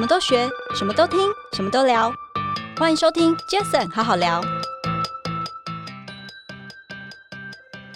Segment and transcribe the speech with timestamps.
[0.00, 1.18] 什么都学，什么都听，
[1.52, 2.10] 什么都聊。
[2.78, 4.42] 欢迎收听 Jason 好好聊。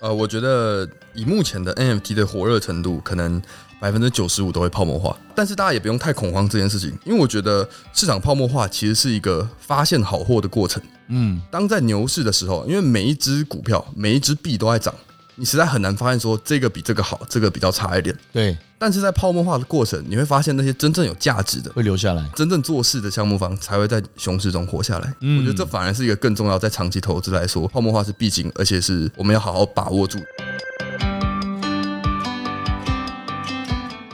[0.02, 3.40] 呃，我觉得以目前的 NFT 的火热程度，可能
[3.80, 5.16] 百分之九十五都会泡沫化。
[5.34, 10.82] 但是大家也不用太恐慌这件事情，因为我觉得市场泡沫化其实是一个发现好货的过程。
[11.08, 14.94] 嗯，当在牛市的时候，因为每一只股票、每一只币都在涨。
[15.36, 18.16] 你实在很难发现说这个比这个好，这个比较差一点。
[18.32, 25.12] 对，但是在泡沫化的过程，你会发现那些真正有价值的会留下来，真正做事的项目方才会在熊市中活下来。
[25.22, 30.20] 嗯，我觉得这反而是一个更重要，在长期投资来说，泡沫化是必经，而且是我们要好好把握住。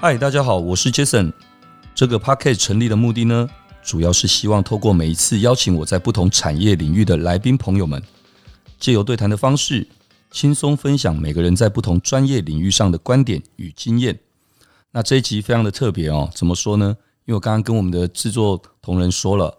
[0.00, 1.34] 嗨，大家好，我是 Jason。
[1.94, 3.46] 这个 Podcast 成立的目的呢，
[3.82, 8.02] 主要是希望透过每一次邀请我在不同产业领域的来宾朋友们，
[8.78, 9.86] 借由对谈的方式。
[10.30, 14.18] 轻松分享每个人在不同专业领域上的观点与经验。
[14.92, 16.96] 那这一集非常的特别哦，怎么说呢？
[17.26, 19.58] 因为我刚刚跟我们的制作同仁说了，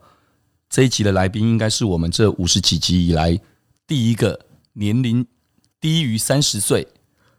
[0.70, 3.40] 这一集的来宾应该是我们这五十几集以来
[3.86, 5.26] 第一个年龄
[5.80, 6.88] 低于三十岁，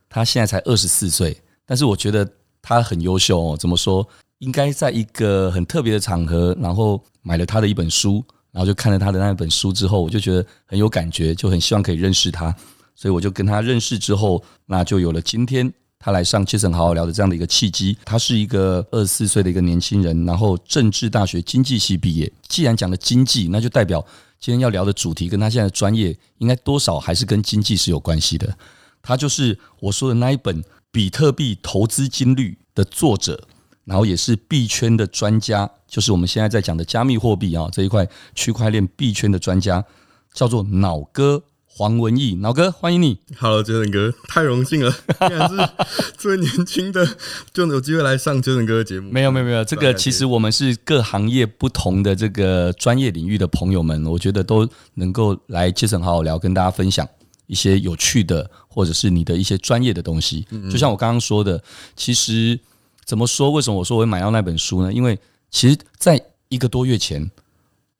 [0.08, 2.30] 他现在才二十四岁，但是我觉得
[2.62, 3.56] 他很优秀哦。
[3.56, 4.06] 怎么说？
[4.38, 12.54] 应该在一个很特别的场合，然后买了他的一本书，然后就看了他的那本书之后，我就觉得很有感觉，就很希望可以认识他。
[12.94, 17.96] 所以我就跟他认识之后，那就有了今天他来上 Jason 好好聊的这样的一个契机。
[18.04, 22.32] 他是一个二十四岁的一个年轻人，然后政治大学经济系毕业。
[22.48, 24.04] 既然讲了经济，那就代表
[24.40, 28.56] 今天要聊的主题跟他现在的专业应该多少还是跟经济是有关系的。
[29.00, 33.48] 他就是我说的那一本《比特币投资金律》的作者，
[33.84, 39.84] 然后也是币圈的专家，就是我们现在在讲的加密货币啊这一块区块链币圈的专家，
[40.32, 41.42] 叫做脑哥。
[41.74, 43.16] 黄文义，老哥，欢迎你。
[43.38, 45.70] Hello，Jason 哥，太荣幸了， 竟然是
[46.18, 47.16] 最年轻的
[47.50, 49.10] 就有机会来上 Jason 哥的节目。
[49.10, 57.08] 没有，没有，没有，这个其实我们是各行业不同的这个专业领域的朋友们，我觉得都能够来 Jason 好好聊，跟大家分享
[57.46, 60.46] 一些有趣的，或者是你的一些专业的东西。
[60.70, 61.64] 就像我刚刚说的，
[61.96, 62.60] 其实
[63.06, 63.50] 怎么说？
[63.50, 64.92] 为什么我说我会买到那本书呢？
[64.92, 65.18] 因为
[65.50, 66.20] 其实在
[66.50, 67.30] 一个多月前。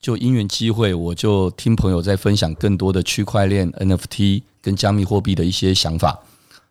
[0.03, 6.19] 就因缘机会，我就听朋友在分享更多的区块链、NFT 跟加密货币的一些想法。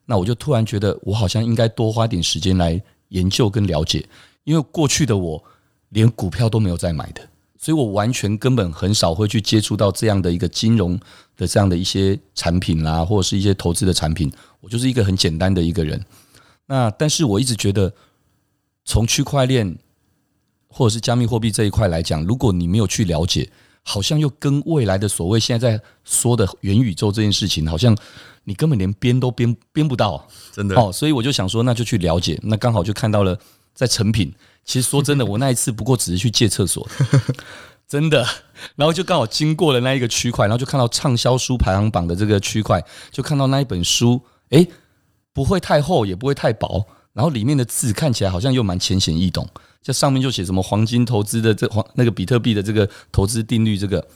[0.05, 2.79] 那我就突然觉得，我好像应该多花点时间来
[3.09, 4.07] 研究跟了解，
[4.45, 5.43] 因为过去的我
[5.89, 7.27] 连股票都没有在买的，
[7.59, 11.01] 所以我完全根本很少会去接触到这样的一个金融
[11.35, 14.31] 的这样的一些产品啦，或者是一些投资的产品。
[14.61, 16.05] 我就是一个很简单的一个人。
[16.67, 17.95] 那但是我一直觉得，
[18.85, 19.79] 从区块链。
[20.73, 23.49] 或者是加密货币这一块来讲，如果你没有去了解，
[23.83, 27.97] 好像又跟未来的所谓现在在说的元宇宙这件事情，好像
[28.45, 30.75] 你根本连编都编编不到，真的。
[30.81, 32.39] 哦，所以我就想说，那就去了解。
[32.43, 33.39] 那刚好就看到了
[33.75, 34.33] 在成品。
[34.65, 36.89] 其实说真的，我那一次不过只是去借厕所，
[37.89, 38.25] 真的。
[38.77, 42.81] 然后就刚好经过了那一个区块，然后就看到畅销书排行榜的这个区块，
[43.11, 44.69] 就看到那一本书，诶，
[45.33, 49.49] 不会太厚，也不会太薄，然后里面的字看起来好像又蛮浅显易懂。
[49.83, 54.07] 这上面就写什么黄金投资的这黄那个比特币的这个投资定律，这个，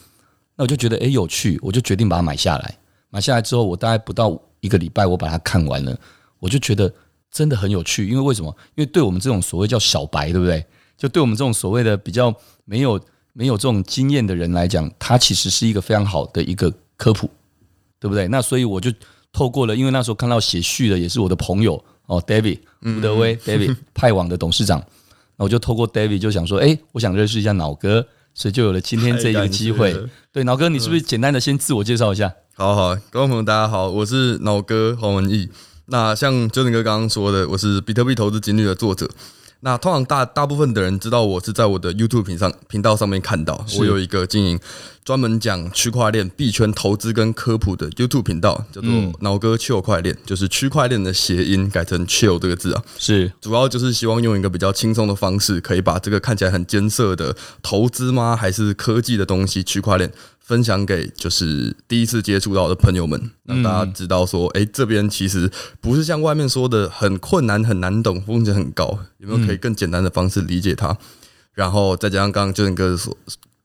[0.55, 2.79] 那我就觉得诶有趣，我就决定把它买下来。
[3.11, 5.99] 买下来之后，我大概不到一个礼拜，我把它看完了，
[6.39, 6.93] 我就觉得
[7.31, 8.09] 真的很有趣。
[8.09, 8.55] 因为为什么？
[8.75, 10.65] 因为对我们这种所谓叫小白，对不对？
[10.97, 12.35] 就对我们这种所谓的比较
[12.65, 13.01] 没有
[13.33, 17.29] 没有这种经验的人来讲，它其实是一个非常好的一个科普，
[17.99, 18.29] 对不对？
[18.29, 18.93] 那所以我就
[19.33, 24.83] 透过了，因为那时候看到写序的也是我的朋友哦，David 吴德威，David 派网的董事长。
[25.39, 29.95] 那我就透过 David 就想说，哎，我想认识一下脑哥，所以就有了今天这一个机会。
[30.33, 32.33] 对，脑哥，你是不是简单的先自我介绍一下？
[32.55, 35.49] 好好，各位朋友大家好，我是脑哥黄文义。
[35.87, 39.09] 那像 Jason 哥刚刚说的，我是比特币投资经历的作者。
[39.67, 44.61] 那通常大大部分的人知道我是在我的 YouTube 频上频道上面看到，我有一个经营
[45.05, 48.91] 专门讲区块链币圈投资跟科普的 YouTube 频道，叫做
[49.23, 53.33] 脑哥 Chill 块链，就是区块链的谐音改成 Chill 这个字啊，是。
[53.41, 60.13] 主要就是希望用一个比较轻松的方式，可以把这个看起来很艰涩的投资吗，还是科技的东西，区块链。
[60.47, 65.51] 分享给就是第一次接触到的朋友们，让大家知道说，哎，这边其实
[65.81, 70.97] 不是像外面说的很困难、很难懂、风险很高，有没有可以更简单的方式理解它？
[71.53, 73.13] 然后再加上刚刚 Jason 哥说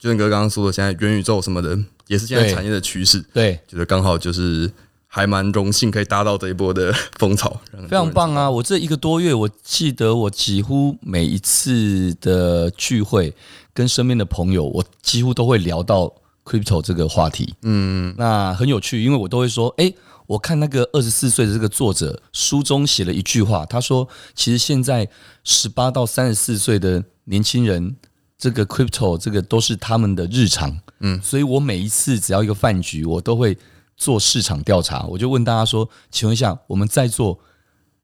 [0.01, 3.23] ，Jason 哥刚刚说的，现在元宇宙什么的，也是现在产业的趋势。
[3.31, 4.71] 对，觉得刚好就是
[5.05, 8.49] 还蛮荣幸可以搭到这一波的风潮，非常棒啊！
[8.49, 13.35] 我这一个多月，我记得我几乎每一次的聚会，
[13.71, 16.11] 跟身边的朋友，我几乎都会聊到。
[16.51, 19.95] Crypto 这个话题，嗯，那很有趣，因为我都会说，诶，
[20.27, 24.05] 我看那个二十四岁的这个作者书中写了一句话，他说，
[24.35, 25.07] 其实现在
[25.45, 27.95] 十八到三十四岁的年轻人，
[28.37, 33.57] 这个 crypto 这个都是他们的日常，嗯，所以我每一次只要一个饭局，我都会
[33.95, 37.39] 做市场调查，我就问大家说，请问一下，我们在座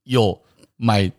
[0.05, 0.39] 有
[0.77, 1.11] 买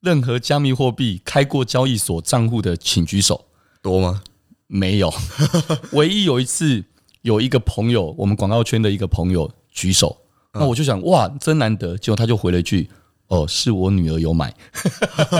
[0.00, 3.46] 任何加密货币开过交易所账户的，请举手。
[3.82, 4.22] 多吗？
[4.66, 5.12] 没有，
[5.92, 6.84] 唯一有一次
[7.22, 10.16] 有一个朋友，我们广告圈的一个朋友举手，
[10.52, 12.88] 那我就想，哇，真难得，结果他就回了一句。
[13.28, 14.54] 哦，是我女儿有买，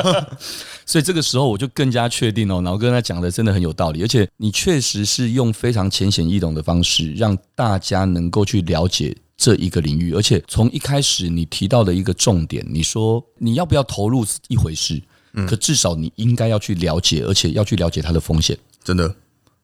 [0.85, 15.01] 所以这个时候我就更加确定哦，脑哥他讲的真的很有道理，而且你确实是用非常浅显易懂的方式，让大家能够去了解这一个领域，而且从一开始你提到的一个重点，你说你要不要投入是一回事，
[15.47, 19.15] 可至少你应该要去了解，而且要去了解它的风险，真的，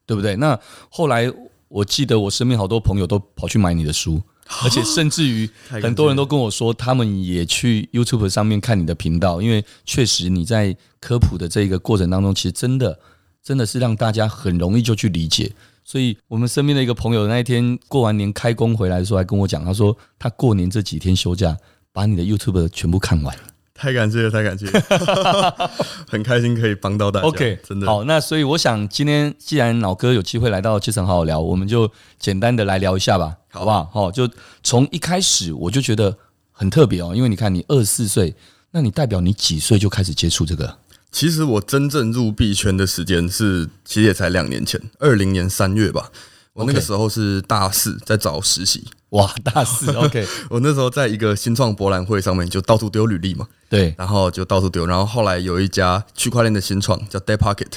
[0.05, 0.35] 对不对？
[0.35, 0.59] 那
[0.89, 1.31] 后来
[1.67, 4.21] 我记得我身边好多朋友都跑去买你的书。
[4.61, 12.99] 而且甚至于很多人都跟我说，他们也去 YouTube 上面看你的频道，因为确实你在科普的这个过程当中，其实真的
[13.41, 15.53] 真的是让大家很容易就去理解。
[15.85, 21.57] 所以我们身边的一个朋友那一天过完年开工回来的时候，还跟我讲，他说他过年这几天休假，
[21.93, 23.33] 把你的 YouTube 全部看完。
[23.75, 25.71] 太感谢了，太感谢了，
[26.07, 27.27] 很开心可以帮到大家。
[27.27, 28.03] OK，真的好。
[28.03, 33.89] 那所以我想今天既然老哥有机会来到杰森好好聊，我们就简单的来聊一下吧，好不好？
[33.91, 34.29] 好，就
[34.61, 36.15] 从一开始我就觉得
[36.51, 38.35] 很特别哦，因为你看你二十四岁，
[38.71, 40.77] 那你代表你几岁就开始接触这个？
[41.11, 46.11] 其实我真正入币圈的时间是，其实也才两年前，二零年三月吧。
[46.53, 48.83] 我那个时候是大四，在找实习。
[49.09, 50.25] 哇，大四， OK。
[50.49, 53.47] 我那时候在一个新创博览会上面，就到处丢履历嘛。
[53.69, 54.85] 对，然后就到处丢。
[54.85, 57.71] 然后后来有一家区块链的新创叫 Dead Pocket，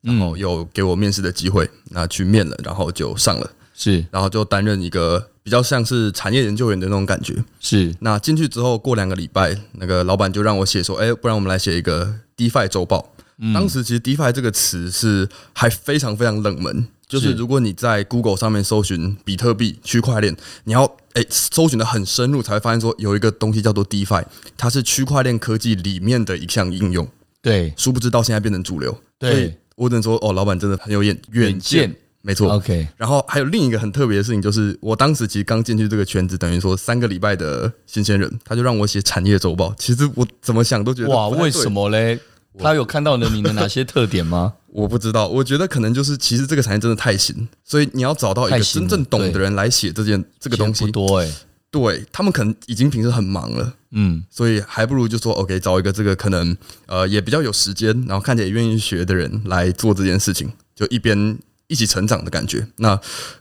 [0.00, 3.50] 然后有给我面试的机会，那去面了，然后就上了。
[3.74, 7.42] 是，然后就担任一个比较像是产业研究员的那种感觉。
[7.60, 13.12] 是，那进去之后过两个礼拜，那个老板就让我写说，哎，不然我们来写一个 DeFi 周报。
[13.38, 16.86] 嗯、当时其实 DeFi 这个词是还非常非常冷门。
[17.12, 24.24] 就是如果你在 Google 上面搜寻比特币、区块链，你要诶搜寻的很深入，才会发现说有一个东西叫做 DeFi，
[24.56, 27.06] 它是区块链科技里面的一项应用。
[27.42, 28.98] 对，殊不知到现在变成主流。
[29.18, 31.94] 对，我只能说哦，老板真的很有眼远见。
[32.22, 32.50] 没错。
[32.52, 32.88] OK。
[32.96, 39.74] 然后还有另一个很特别的事情，就是我当时其实刚进去这个圈子，等于说三个礼拜的新鲜人，他就让我写产业周报。
[39.76, 42.18] 其实我怎么想都觉得哇，为什么嘞？
[42.58, 44.54] 他有看到了你的哪些特点吗？
[44.72, 50.86] 我不知道，我觉得可能就是，其实这个产业真的太新，所以你要找到一个真正懂的人来写这件这个东西。
[50.86, 51.34] 不多哎、欸，
[51.70, 62.66] 对他们可能已经平时很忙了，嗯，所以还不如就说 OK，找一个这个可能呃也比较有时间，然后看起来也愿意学的人来做这件事情，就一边一起成长的感觉。
[62.76, 62.98] 那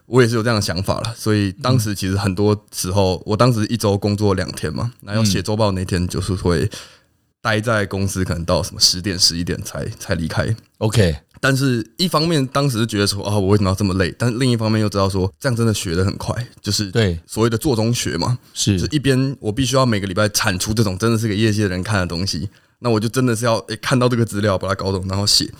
[0.07, 6.69] 我也是有这样的想法了，所以当时其实很多时候，我当时一周工作两天嘛，那要写周报那天就是会。
[7.41, 11.15] 待在公司可能到什么十点十一点才才离开，OK。
[11.39, 14.13] 但是一方面当时觉得说啊，我为什么要这么累？
[14.15, 22.47] 但是另一方面又知道说这样真的学得很快，就是对所谓的做中学嘛，是一边我必须要每个礼拜产出这种真的是给业界的人看的东西，
[22.77, 25.51] 那我就真的是要诶看到这个资料把它搞懂，然后写，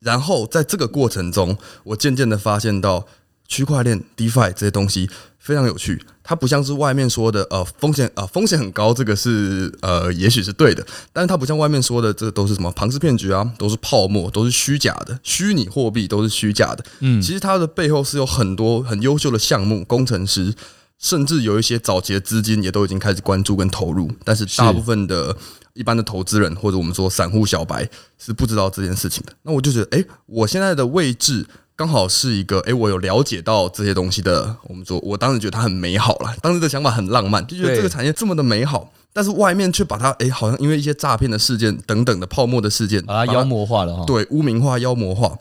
[0.00, 3.06] 然后在这个过程中，我渐渐的发现到
[3.50, 5.10] 区块链 DeFi 这些东西。
[5.42, 16.84] 非常有趣，它不像是外面说的，呃，风险，呃，风险很高，这个是，呃，也许是对的，但是它不像外面说的，这都是什么庞氏骗局啊，都是泡沫，都是虚假的，虚拟货币都是虚假的。
[17.00, 20.52] 嗯，其实它的背后是有很多很优秀的项目，工程师，
[20.98, 25.34] 甚至有一些早期的资金也都已经开始关注跟投入，但是大部分的
[25.72, 29.32] 一般的投资人或者我们说散户小白是不知道这件事情的。
[29.42, 31.46] 那我就觉得，哎，我现在的位置。
[31.80, 34.54] 刚好是一个哎，我有了解到这些东西的。
[34.64, 44.04] 我们说，我当时觉得它很美好了，当时的想法很浪漫，就觉得这个产业这么的美好，但是外面却把它哎，好像因为一些诈骗的事件等等的泡沫的事件，把它妖魔化了哈。
[44.04, 45.38] 对，污名化、妖魔化，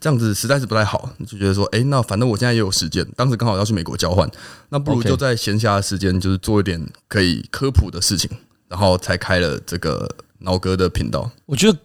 [0.00, 1.10] 这样子实在是不太好。
[1.26, 4.26] 就觉得说，哎，那反正我现在也有时间，当时刚好要去美国交换，
[4.70, 8.30] 那不如就在闲暇的时间，就是做一点可以科普的事情，
[8.66, 10.08] 然后才开了这个
[10.38, 11.30] 脑哥的频道。
[11.44, 11.76] 我觉得。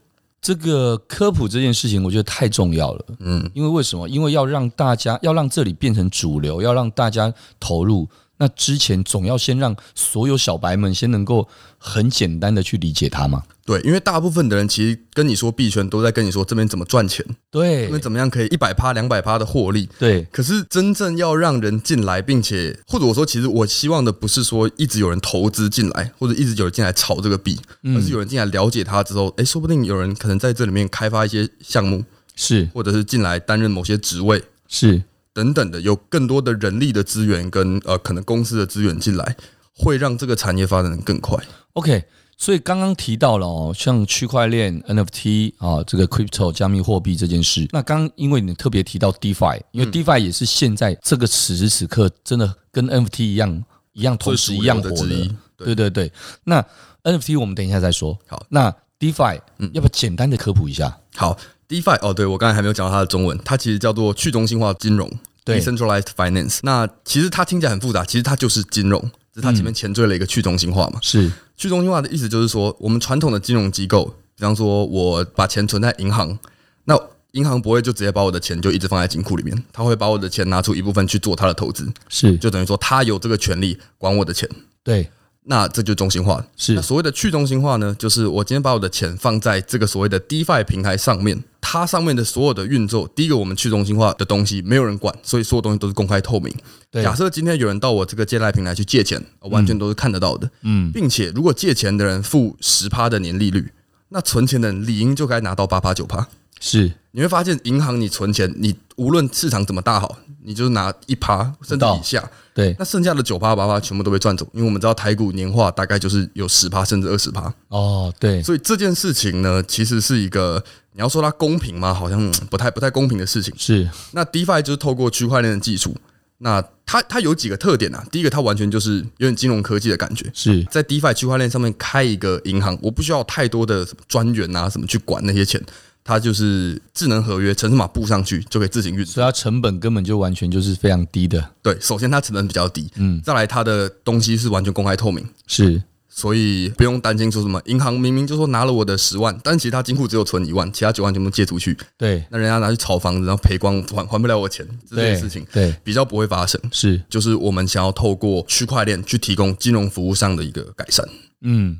[0.47, 3.05] 这个科普这件事情，我觉得太重要了。
[3.19, 4.07] 嗯，因为为什么？
[4.07, 8.07] 因为要让大家要让这里变成主流，要让大家投入。
[8.37, 13.43] 那之前总要先让所有小白们先能够很简单的去理解它嘛。
[13.65, 20.25] 对，因为大部分的人其实跟你说币圈都在跟你说这边怎么赚钱，对，这边怎么样可以一百趴、两百趴的获利，对。
[20.31, 32.05] 可是真正要让人进来，并且或者我说，其实我希望的不是说一直有人投资进来，或者一直有人进来炒这个币，而是有人进来了解它之后，哎，说不定有人可能在这里面开发一些项目，
[32.37, 35.03] 是，或者是进来担任某些职位，是。
[35.37, 39.35] 等等的，有更多的人力的资源跟呃，可能公司的资源进来，
[39.75, 41.37] 会让这个产业发展的更快。
[41.73, 42.03] OK，
[42.35, 47.67] 所以刚刚提到了哦，像区块链、NFT 啊，这个 crypto 加密货币这件事。
[47.71, 53.63] 那刚因为你特别提到 DeFi，因为 DeFi 也是现在这个此时此刻真的跟 NFT 一样
[53.93, 55.35] 一样同时一样火的。
[55.55, 56.11] 对对对。
[56.45, 56.65] 那
[57.03, 58.17] NFT 我们等一下再说。
[58.25, 60.97] 好，那 DeFi，嗯，要不要简单的科普一下？
[61.15, 61.37] 好
[61.69, 65.07] ，DeFi 哦，对我刚才还没有讲到它的中文，它其实叫做去中心化金融。
[65.47, 66.59] 对，Decentralized Finance。
[66.63, 69.01] 那其实它听起来很复杂，其实它就是金融，
[69.33, 70.99] 只是它前面前缀了一个去中心化嘛。
[71.01, 71.31] 是。
[71.55, 76.37] 去中心化的意思就是说，我们传统的金融机构，比方说我把钱存在银行，
[76.83, 76.99] 那
[77.31, 84.49] 银行不会就直接把我的钱就一直放在金库里面，他会把我的钱拿出一部分去做他的投资，是，就等于说他有这个权利管我的钱。
[84.83, 85.09] 对，
[85.49, 86.45] 那这就是中心化。
[86.55, 91.43] 是，那所谓的去中心化呢，就是我今天把我的钱放在这个所谓的 DeFi 平台上面。
[91.69, 96.53] 它上面的所有的运作，第一个我们去中心化的东西没有人管，所以所有东西都是公开透明。
[96.89, 100.49] 对，假设今天有人到我这个借贷平台去借钱，完全都是看得到的。
[100.61, 103.69] 嗯，并且如果借钱的人付十趴的年利率，
[104.09, 106.25] 那存钱的人理应就该拿到八趴九趴。
[106.59, 112.29] 是，你会发现银行你存钱，你无论市场怎么大好，你就拿一趴甚至以下。
[112.53, 117.53] 对，那剩下的九趴八趴全部都被赚走，因为我们知道台股年化大概就是有十趴甚至二十趴。
[117.67, 120.63] 哦，对，所以这件事情呢，其实是一个。
[120.93, 121.93] 你要说它公平吗？
[121.93, 123.53] 好像不太不太公平的事情。
[123.55, 125.95] 是，那 DeFi 就是透过区块链的技术，
[126.39, 128.03] 那它它有几个特点啊？
[128.11, 130.25] 第一个，它完全就是有点金融科技的感觉。
[130.33, 135.63] 是在 DeFi 区块链上面开一个银行，我不需要太多的什么专员啊什么去管那些钱，
[136.07, 141.51] 它就是智能合约，程式码布上去就可以自行运作，所以它成本根本就完全就是非常低的。
[141.61, 145.83] 对，首先它成本比较低，嗯，再来它的东西是完全公开透明，是。
[146.09, 151.77] 所以不用担心说什么，银行明明就说拿了我的十万，但其实他金库只有存一万，其他九万全部借出去。
[151.95, 156.59] 对，那人家拿去炒房子，然后赔光，还还不了我钱，这件事情对比较不会发生。
[156.71, 161.07] 是，就是我们想要透过区块链去提供金融服务上的一个改善。
[161.41, 161.79] 嗯，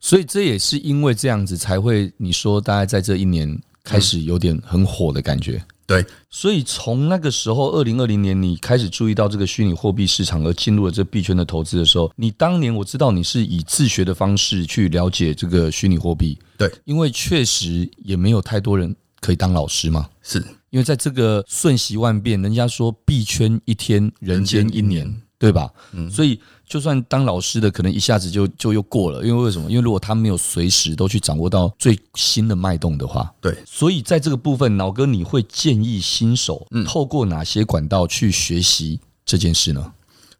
[0.00, 3.58] 所以这也是因为这样子才会，你说大概在这一年
[3.88, 5.64] 开始有点很火的感觉。
[5.86, 16.38] 对，所以从那个时候，二零二零年你开始注意到这个虚拟货币市场而进入了这币圈的投资的时候，你当年我知道你是以自学的方式去了解这个虚拟货币。
[16.58, 20.06] 对，因为确实也没有太多人可以当老师嘛。
[20.20, 25.70] 是因为在这个瞬息万变，人家说币圈一天，人间一年，对吧？
[25.92, 26.38] 嗯，所以。
[26.68, 29.70] 就算当老师的，可能一下子就就又过了，因为为什么？
[29.70, 33.56] 因为如果他没有随时都去掌握到最新的脉动的话，对。
[33.64, 39.92] 所以在这个部分，老哥你会建议新手透过哪些管道去学习这件事呢？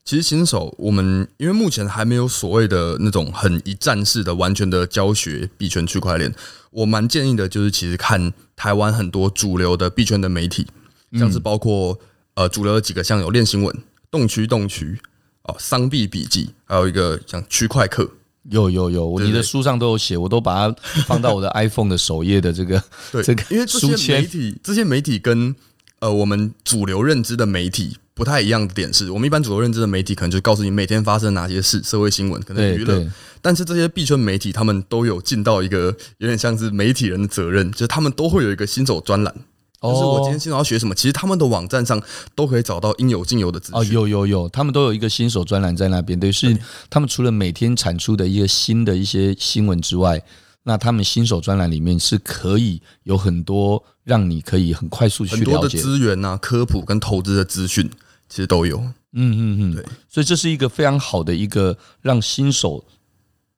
[0.04, 6.34] 其实新手，我们因为目前还没有所谓的那种很一站式的完全的教学币圈区块链，
[6.70, 10.66] 我蛮建议的就是其实看台湾很多主流的币圈的媒体，
[11.12, 11.98] 像是包括
[12.34, 13.74] 呃主流的几个，像有链新闻、
[14.10, 15.00] 动区动区。
[15.48, 18.08] 哦，商币笔记，还有一个像区块客，
[18.50, 20.76] 有有有，你的书上都有写，我都把它
[21.06, 25.54] 放到我的 iPhone 的首页的这个对这个，因为这些媒体，这些媒体跟
[26.00, 39.34] 呃我们主流认知的媒体不太一样的点是，我们一般主流认知的媒体可能就告诉你每天发生哪些事，社会新闻，可能娱乐，但是这些币圈媒体他们都有尽到一个有点像是媒体人的责任，就是他们都会有一个新手专栏。
[39.80, 42.02] 就是我今天新手要学什么，其实他们的网站上
[42.34, 43.80] 都可以找到应有尽有的资讯。
[43.80, 46.18] 哦，有有有，他们都有一个新手专栏在那边。
[46.18, 46.58] 对是
[46.90, 50.20] 他们除了每天产出的一个新的一些新闻之外，
[50.64, 57.88] 那他们新手专栏里面是可以有很多让你可以很快速去了解很多的资源啊、科普跟投资的资讯，
[58.28, 58.78] 其实都有。
[58.78, 59.86] 嗯嗯嗯，对。
[60.08, 62.84] 所以这是一个非常好的一个让新手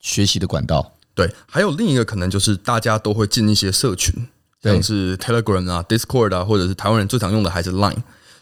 [0.00, 0.92] 学习的管道。
[1.14, 4.28] 对，还有另一个可能就是大家都会进一些社群。
[4.62, 7.96] 像是 Telegram 啊、Discord 啊，或者是台湾人最常用的还是 Line，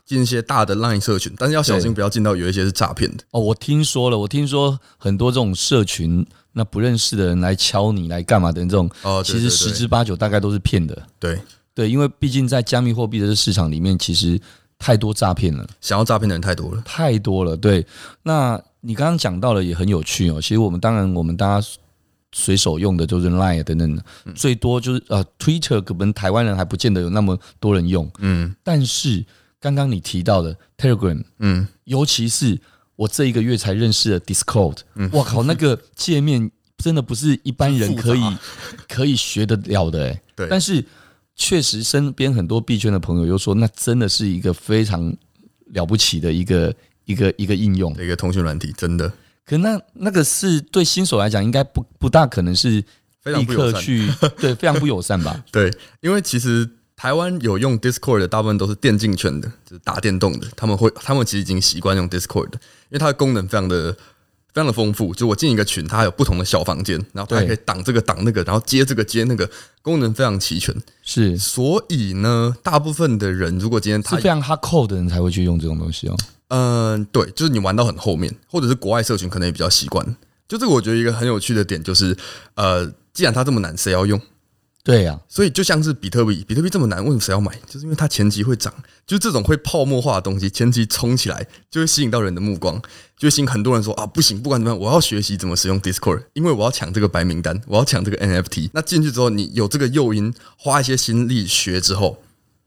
[0.04, 3.22] 进一些大的 Line 社群，但是要小心不要进到有一些是诈骗的。
[3.30, 11.00] 哦，我听说了，我听说很多这种社群，那不认识的人来敲你来干嘛的这种，哦，其实十之八九大概都是骗的。
[11.20, 11.38] 对
[11.72, 14.40] 对，因为毕竟在加密货币的市场里面，其实
[14.78, 17.56] 太多诈骗了，想要诈骗的人太多了，太多了。
[17.56, 17.86] 对，
[18.24, 20.40] 那你刚刚讲到了也很有趣哦。
[20.40, 21.68] 其实我们当然，我们大家。
[22.32, 24.04] 随手用的就是 Line 等等的，
[24.34, 28.10] 最多就是呃 Twitter，可能台湾人还不见得有那么多人用。
[28.18, 29.24] 嗯，但是
[29.58, 32.60] 刚刚你提到的 Telegram，嗯，尤其是
[32.96, 38.20] 我这一个月才认识的 Discord，嗯，哇靠，那个界面真的不是一般人可以
[38.88, 40.22] 可以学得了的哎。
[40.36, 40.84] 对，但是
[41.34, 45.12] 确实身边很多币圈的朋友又说，那真的是一个非常
[45.72, 46.74] 了不起的一个
[47.06, 49.10] 一个一个应用，一个通讯软体，真的。
[49.48, 52.84] 可那那个是对新手来讲，应该不不大可能是
[53.22, 54.06] 非常不友去
[54.38, 55.42] 对，非常不友善吧？
[55.50, 62.58] 对，因为其实台湾有用 Discord 的，大部分都是电竞圈的，就是打电动的，他们会他们其实已经习惯用 Discord 的，
[62.90, 63.92] 因为它的功能非常的
[64.52, 65.14] 非常的丰富。
[65.14, 69.48] 就我进一个群，它还有不同的小房间，然后它还可以挡这个挡那个，然后接这个接那个，
[69.80, 70.74] 功能非常齐全。
[71.02, 76.16] 是，所以呢，大部分的人如果今天他是非常 hardcore 的人才会去用这种东西哦。
[76.48, 80.16] 嗯，对，就是你玩到很后面，或者是国外社群可能也比较习惯。
[80.48, 82.16] 就这个，我觉得一个很有趣的点就是，
[82.54, 84.18] 呃，既然它这么难，谁要用？
[84.82, 87.52] 对呀、啊，所以就像是比特币，比特币这么难，为什么谁要买？
[87.66, 88.72] 就是因为它前期会涨，
[89.06, 92.80] 就是这种会泡沫化的东西，前期冲起来就会吸引到人的目光，
[93.18, 98.70] 就会吸引很多人说啊，不行，不管怎么样，我要学习怎么使用 Discord，因为我要抢这个白名单，我要抢这个 NFT。
[98.72, 102.22] 那进去之后，你有这个诱因，花一些心力学之后，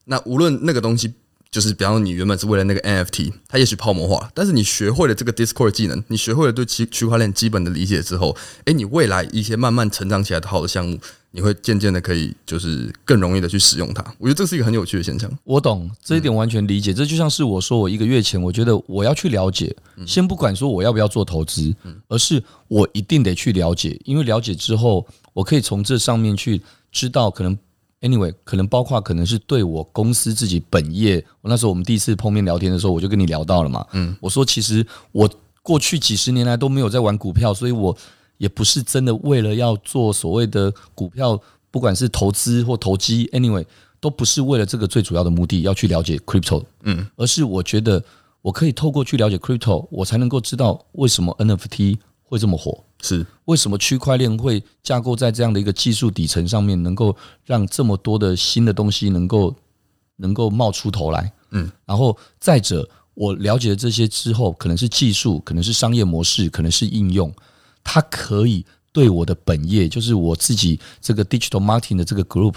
[0.06, 1.16] 那无论那个东西。
[1.51, 10.98] 就是，比方说你原本是为了那个 NFT，它也许泡沫化，但是你学会了这个 Discord 技能，你学会了对区区块链基本的理解之后，诶，你未来一些慢慢成长起来的好的项目，
[11.31, 14.01] 你会渐渐的可以就是更容易的去使用它。
[14.17, 15.29] 我觉得这是一个很有趣的现象。
[15.43, 16.93] 我懂这一点，完全理解。
[16.93, 19.75] 这就像是我说，我一个月前，我觉得我要去了解，
[20.08, 21.75] 先不管说我要不要做投资，
[22.08, 26.62] 而是我一定得去了解，因为了解之后，我可以从这上面去
[26.93, 27.60] 知道可能。
[28.01, 31.24] Anyway，可能包括可能是对我公司自己本业。
[31.41, 33.86] 我那时候我们第一次碰面聊天的时候，我就跟你聊到了嘛。
[33.93, 35.29] 嗯，我说其实我
[35.62, 37.96] 过去几十年来都没有在玩股票，所以我
[38.38, 41.39] 也不是真的为了要做所谓的股票，
[41.70, 43.63] 不管是投资或投机，Anyway，
[44.00, 46.63] 都不是为了这个最主要的目的要去了解 Crypto。
[46.81, 48.03] 嗯，而是我觉得
[48.41, 52.00] 我可以透过去了解 Crypto，我才能够知道为什么 NFT
[52.32, 52.82] 会这么火。
[53.02, 59.54] 是为什么区块链会架构在这样的一个技术底层上面，能够让这么多的新的东西能够
[60.16, 61.34] 能够冒出头来？
[61.50, 67.34] 嗯，然后再者，我了解了这些之后，可能是技术，可能是商业模式，可能是应用，
[67.84, 72.56] 它可以对我的本业，就是我自己这个 digital marketing 的这个 group，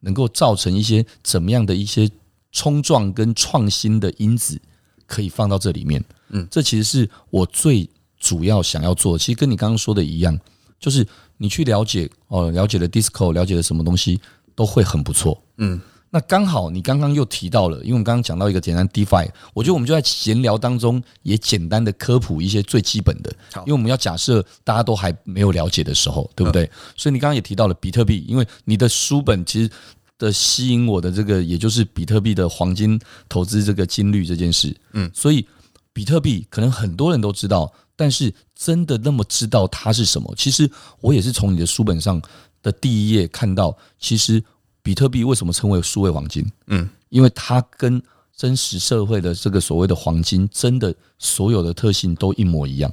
[0.00, 2.10] 能够造成一些怎么样的一些
[2.50, 4.60] 冲撞跟创新的因子，
[5.06, 6.04] 可以放到这里面。
[6.30, 7.88] 嗯，这其实是我最。
[8.24, 10.38] 主要想要做，其实跟你刚刚说的一样，
[10.80, 14.18] 就是你去了解哦，了解了 Discord，了解了什么东西
[14.54, 15.42] 都会很不错。
[15.58, 26.70] 嗯，那刚好你刚刚又提到了，因为我们刚刚讲到一个简单 DeFi，我觉得我们就在闲聊当中也简单的科普一些最基本的，因为我们要假设大家都还没有了解的时候，对不对？
[26.96, 29.70] 所以你刚刚也提到了比特币，因为你的书本其实
[30.16, 34.74] 的吸引我的这个，也就是比特币的黄金投资这个金率这件事。
[34.94, 35.46] 嗯，所以
[35.92, 37.70] 比特币可能很多人都知道。
[37.96, 40.34] 但是真的那么知道它是什么？
[40.36, 42.20] 其实我也是从你的书本上
[42.62, 44.42] 的第一页看到，其实
[44.82, 46.44] 比特币为什么称为数位黄金？
[46.66, 48.02] 嗯，因为它跟
[48.36, 52.90] 真实社会的这个所谓的黄金，真的所有的特性都一模一样。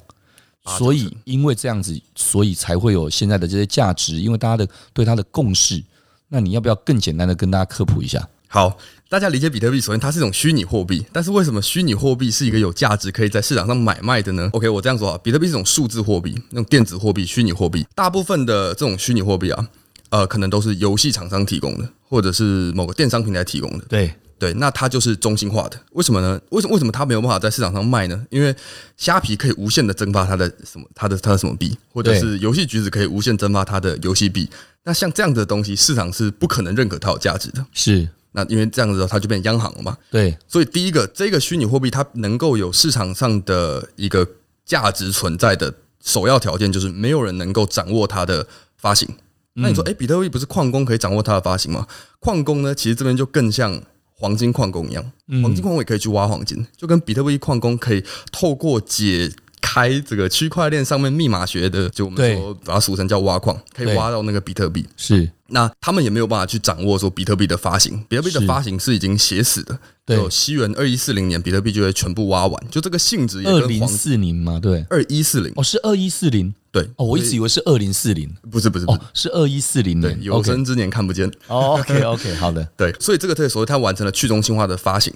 [0.77, 4.21] 所以因为这样子，所以才会有现在的这些价值。
[4.21, 5.83] 因为大家的对它的共识，
[6.27, 8.29] 那你要不要更简单的跟大家科普一下？
[8.47, 8.77] 好，
[9.11, 19.67] 大家理解比特币，首先它是一种虚拟货币，但是为什么虚拟货币是一个有价值可以在市场上买卖的呢？OK，我这样说啊，比特币是一种数字货币，那种电子货币、虚拟货币，大部分的这种虚拟货币啊，
[20.11, 23.83] 呃，可能都是游戏厂商提供的，或者是某个电商平台提供的。
[23.89, 26.39] 对对，那它就是中心化的，为什么呢？
[26.51, 28.25] 为什么为什么它没有办法在市场上卖呢？
[28.29, 28.55] 因为
[28.95, 34.49] 虾皮可以无限的蒸发它的什么，它的它的什么币，或者是游戏橘子可以无限蒸发它的游戏币。
[34.85, 37.65] 那像这样的东西，市场是不可能认可它有价值的。
[37.73, 38.07] 是。
[38.33, 39.97] 那因为这样子，它就变央行了嘛。
[40.09, 44.27] 对，所以第一个，这个虚拟货币它能够有市场上的一个
[44.65, 49.07] 价值存在的首要条件，就是没有人能够掌握它的发行。
[49.53, 51.87] 那你说，哎，比特币不是矿工可以掌握它的发行吗？
[52.19, 53.81] 矿工呢，其实这边就更像
[54.13, 55.11] 黄金矿工一样，
[55.43, 59.31] 黄金矿工也可以去挖黄金，就跟比特币矿工可以透过解。
[59.61, 64.85] 开这个区块链上面密码学的，就我们说把它俗称叫挖矿，可以挖到那个比特币。
[64.97, 69.79] 是，那他们也没有办法去掌握说比特币的发行，比特币的发行是已经写死的。
[70.05, 72.67] 对，西元二一四零年，比特币就会全部挖完。
[72.69, 74.59] 就这个性质也跟，二零四零吗？
[74.61, 75.53] 对，二一四零。
[75.55, 76.53] 哦，是二一四零。
[76.71, 78.29] 对，哦，我一直以为是二零四零。
[78.49, 80.17] 不是，不是，不是，哦，是二一四零年。
[80.21, 81.31] 有生之年看不见。
[81.47, 82.67] 哦，OK，OK， 好的。
[82.75, 85.13] 对，所以这个特所谓它完成了去中心化的发行。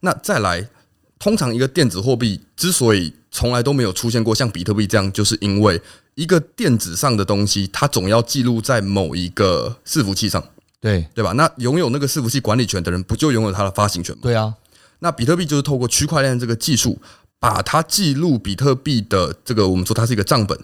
[0.00, 0.68] 那再来。
[1.16, 5.82] 通常一个电子货币之所以从来都没有出现过像比特币这样，就是因为
[6.14, 10.40] 一个电子上的东西，它总要记录在某一个伺服器上，
[10.80, 11.32] 对对吧？
[11.32, 14.20] 那拥有那个伺服器管理权的人，不就拥有它的发行权吗？
[14.22, 14.54] 对啊。
[15.00, 17.02] 那比特币就是透过区块链这个技术，
[17.40, 20.56] 把它记录比特币的这个，我们说它是一个账本，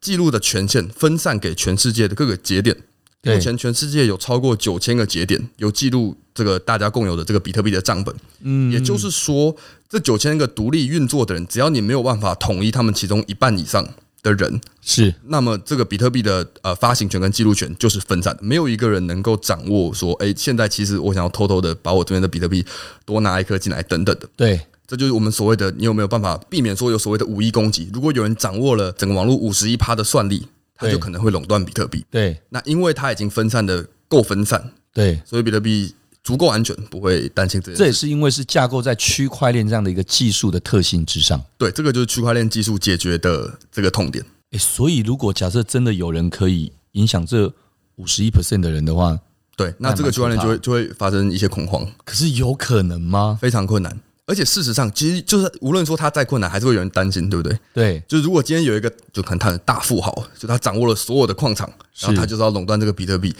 [0.00, 2.76] 记录的权限分散给全世界的各个节点。
[3.22, 9.56] 目前全世界有超过九千个节点有记录这个大家共有的这个比特币的账本，嗯，也就是说，
[9.88, 13.84] 这九千个独立运作的人，只要你没有办法统一他们其中一半以上
[14.22, 22.64] 的人，是，那么这个比特币的呃发行权跟记录权就是分散的，没有一个人能够掌握说，哎，现在其实我想要偷偷的把我这边的比特币
[23.04, 24.60] 多拿一颗进来等等的，对。
[24.88, 27.90] 这就是我们所谓的你有没有办法避免说有所谓的五亿攻击？
[27.92, 32.04] 如果有人掌握了整个网络五十一趴的算力，他就可能会垄断比特币。
[32.10, 37.78] 对，那因为它已经分散的够分散，对，所以比特币足够安全，不会担心这些。
[37.78, 41.42] 这也是因为是架构在区块链这样的一个技术的特性之上。
[41.56, 44.24] 对，这个就是区块链技术解决的这个痛点。
[44.52, 47.52] 诶，所以如果假设真的有人可以影响这
[47.96, 49.18] 五十一 percent 的人的话，
[49.56, 51.86] 对，那这个区块链就会就会发生一些恐慌。
[52.04, 53.38] 可是有可能吗？
[53.40, 53.98] 非常困难。
[54.26, 57.58] 而且事实上，其实就是无论说他再困难，还是会有人担心，对不对？
[57.72, 63.34] 对，就是如果今天有一个就可能他的大富豪，就他掌握了所有的矿场，然后他就是要垄断这个比特币，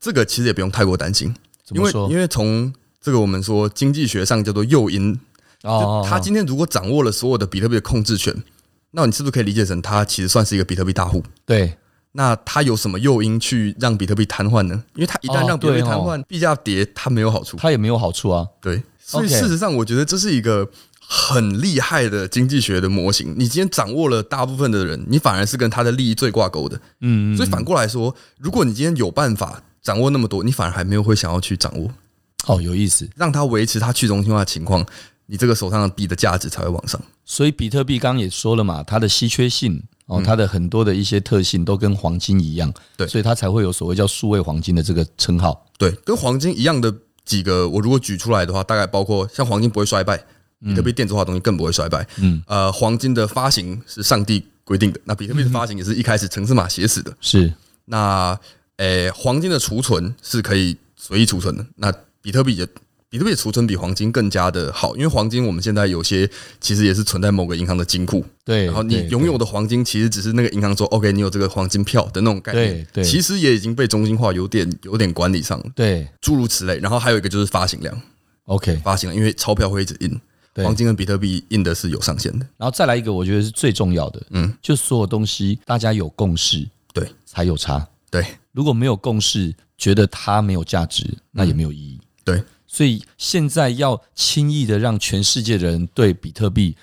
[0.00, 1.34] 这个其实也不用太过担心，
[1.72, 5.20] 因为因为从这个我们说经济学上叫做诱因，
[5.64, 8.34] 哦，他今天如果掌握了所有的比特币的控制权，
[8.92, 11.22] 那你是不是可以理解成他其实算是一个比特币大户？
[11.44, 11.76] 对，
[12.12, 14.82] 那他有什么诱因去让比特币瘫痪呢？
[14.94, 18.82] 因为他一旦让比特币瘫痪，币价跌，他没有好处，他也没有好处啊，对。
[19.12, 23.34] 所以事实上，我觉得这是一个很厉害的经济学的模型。
[23.36, 26.80] 你今天掌握了大部分的人，你反而是跟他的利益最挂钩的。
[27.00, 31.90] 嗯，所以反过来说，如果你今天有办法掌握那么多，你反而还没有会想要去掌握。
[32.46, 34.84] 哦，有意思，让它维持它去中心化的情况，
[35.26, 37.00] 你这个手上的币的价值才会往上。
[37.24, 45.66] 所以比特币刚刚也说了嘛，它的稀缺性哦，它的很多的一些特性都跟黄金一样，对，所以它才会有所谓叫数位黄金的这个称号。
[45.76, 46.94] 对，跟黄金一样的。
[47.24, 50.16] 几个我如果举出来的话，大概包括像黄金不会衰败，
[50.60, 52.06] 比特币电子化的东西更不会衰败。
[52.18, 57.14] 嗯，呃，黄金的发行是上帝规定的，那比特币的发行也是一开始程式码写死的。
[57.20, 57.52] 是，
[57.84, 58.38] 那
[58.76, 62.68] 诶，黄金的储存是可以随意储存的，那比特币也。
[63.12, 66.26] 比特币储存比黄金更加的好，因为黄金我们现在有些
[66.62, 68.64] 其实也是存在某个银行的金库，对。
[68.64, 73.04] 然后你拥有的黄金其实只是那个银行说 OK，你有这个黄金票的那种概念，对。
[73.04, 76.08] 其实也已经被中心化有点有点管理上了，对。
[76.22, 77.94] 诸如此类，然后还有一个就是发行量
[78.46, 80.18] ，OK，发行量，因为钞票会一直印，
[80.64, 82.46] 黄金跟比特币印的是有上限的。
[82.56, 88.24] 然后再来一个，我觉得是最重要的，嗯，就所有东西大家有共识，对，才有差，对。
[88.52, 92.42] 如果没有共识，觉得它没有价值，那也没有意义，对。
[92.74, 96.74] 所以现在要轻易的让全世界的人对比特币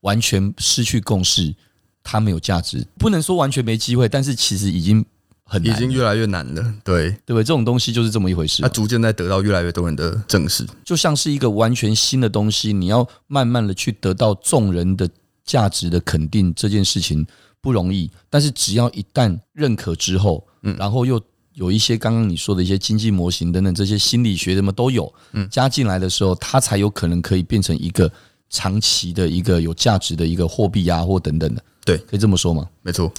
[0.00, 1.54] 完全失去共识，
[2.02, 5.06] 它没有价值，不能说完全没机会，但是其实已经
[5.44, 7.10] 很难，已经越来越难了，对。
[7.24, 7.44] 对不对？
[7.44, 15.08] 这种东西就是这么一回事，它逐渐在得到越来越多人的正视，就像是一个完全新的东西，你要慢慢的去得到众人的
[15.44, 17.24] 价值的肯定，这件事情
[17.60, 21.22] 不容易，但是只要一旦认可之后，嗯，然后又。
[21.56, 28.12] 有一些刚刚你说的一些经济模型等等，这些心理学什么都有，嗯，加进来的时候，它才有可能可以变成一个
[28.50, 31.64] 长期的一个有价值的一个货币啊，或等等的。
[31.82, 32.68] 对，可以这么说吗？
[32.82, 33.10] 没错。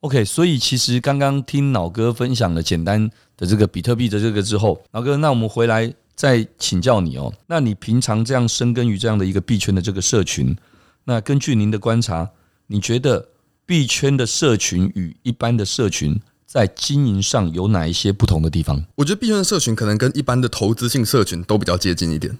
[0.00, 7.34] OK，所以其实刚刚听老哥分享了简单的这个比特币的这个之后，老哥，那我们回来再请教你哦。
[7.48, 10.56] 那你平常这样深耕于这样的一个币圈的这个社群，
[11.04, 12.30] 那根据您的观察，
[12.68, 13.28] 你觉得
[13.66, 16.20] 币圈的社群与一般的社群，
[16.52, 18.84] 在经营上有哪一些不同的地方？
[18.96, 22.38] 我觉得币圈的社群可能跟一般的投资性社群都比较接近一点。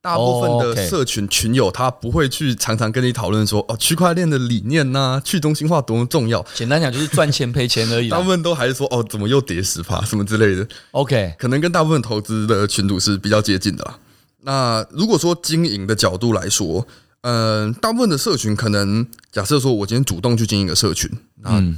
[0.00, 6.46] 大部分的社群群友他不会去常常跟你讨论说哦，区块链的理念呐、啊，去中心化多么重要。
[6.54, 8.08] 简单讲就是赚钱赔钱而已。
[8.08, 10.64] 大部分都还是说哦，怎么又跌十趴什么之类的。
[10.92, 13.98] OK，可能跟大部分投资的群主是比较接近的啦。
[14.42, 16.86] 那如果说经营的角度来说，
[17.22, 21.10] 嗯、呃，大部分的社群可能假设说我今天主动去经营一个社群，
[21.42, 21.76] 嗯。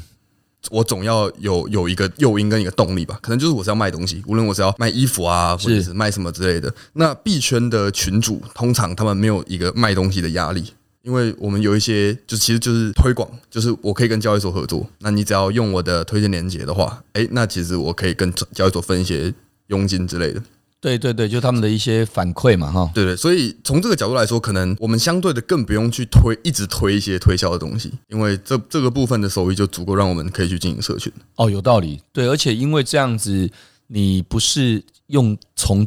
[0.71, 6.73] 我总要有有一个诱因跟一个动力吧，可能就是我是要卖东西，无论我是要卖衣服啊，或者是卖什么之类的。
[6.93, 10.73] 那币圈的群主通常他们没有一个卖东西的压力，
[11.03, 19.35] 因为我们有一些就其实就是推广，就是我可以跟交易所合作，那你只要用我的推荐链接的话，诶，那其实我可以跟交易所分一些
[19.67, 20.41] 佣金之类的。
[20.83, 22.91] 对对对，就他们的一些反馈嘛，哈。
[22.93, 31.13] 对对，所以从这个角度来说，可能我们相对的更不用去推，一直推一些推销的东西，因为这这个部分的收益就足够让我们可以去经营社群。
[31.37, 32.01] 哦，有道理。
[32.13, 33.49] 对，而且因为这样子，
[33.87, 35.87] 你不是用从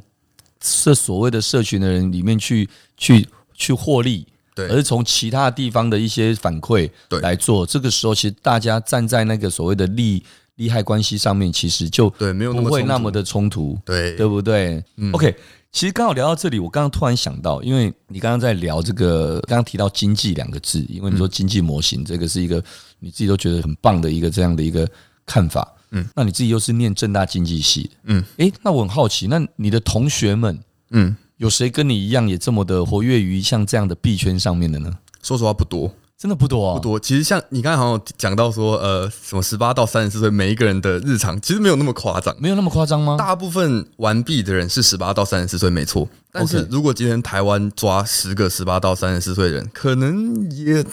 [0.61, 6.89] 这所谓的社群的人里面去去去获利，对，而是从其他地方的一些反馈
[7.21, 7.65] 来做。
[7.65, 10.23] 这个时候，其实大家站在那个所谓的利。
[10.55, 14.83] 利害关系上面其实就对，没有不会那么的冲突，对，对不对？
[14.97, 15.35] 嗯，OK，
[15.71, 22.63] 其实刚好聊到这里，我刚刚突然想到，因为你刚刚在聊这个，刚刚提到经济两个字，因为你说经济模型，这个是一个
[22.99, 24.89] 你自己都觉得很棒的一个这样的一个
[25.25, 30.57] 看法，嗯，那你自己又是念正大经济系，嗯，诶，那我很好奇，那你的同学们，
[30.91, 34.97] 嗯，有谁跟你一样也这么的活跃于像这样的币圈上面的呢？
[35.21, 35.93] 说实话不多。
[36.17, 36.99] 真的不多、哦，不多。
[36.99, 43.17] 其实像你刚才好像讲到说，呃，什么十八到三十四岁，每一个人的日常其实没有那么夸张，没有那么夸张吗？
[43.17, 46.07] 大部分玩币的人是十八到三十四岁，没错。
[46.31, 50.85] 但是如果今天台湾抓十个十八到三十四岁的人，可能也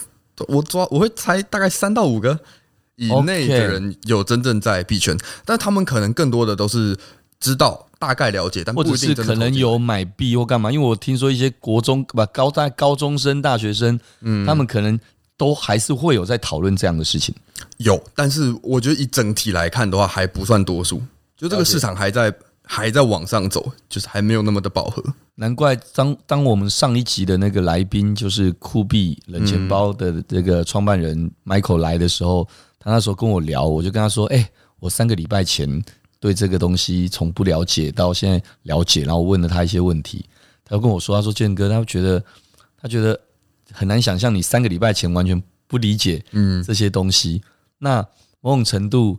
[0.49, 2.39] 我抓我会猜大概三到五个
[2.97, 6.97] 以内的人有真正在币圈，但他们可能更多的都是
[7.39, 7.87] 知道。
[8.03, 14.99] 大概了解，但或者是可能有买币或干嘛，因为我听说一些国中不高大高中生、大学生，嗯，他们可能
[15.37, 17.33] 都还是会有在讨论这样的事情。
[17.77, 21.01] 有，但是我觉得以整体来看的话，还不算多数。
[21.37, 22.35] 就这个市场还在
[22.65, 25.01] 还在往上走，就是还没有那么的饱和。
[25.37, 32.49] 难怪当当我们上一集的那个来宾就是酷币冷钱包的这个创办人 Michael 来的时候，
[32.81, 35.81] 他那时候跟我聊，我就跟他说：“哎，我三个礼拜前。”
[36.23, 40.25] 对这个东西从不了解到现在了解，然后我问了他一些问题，
[40.65, 42.25] 他就跟我说：“他说建哥，他觉得
[42.81, 43.21] 他觉得
[43.73, 47.43] 很难想象你三个礼拜前完全不理解嗯这些东西。
[47.43, 48.09] 嗯、那
[48.41, 49.19] 某种程度，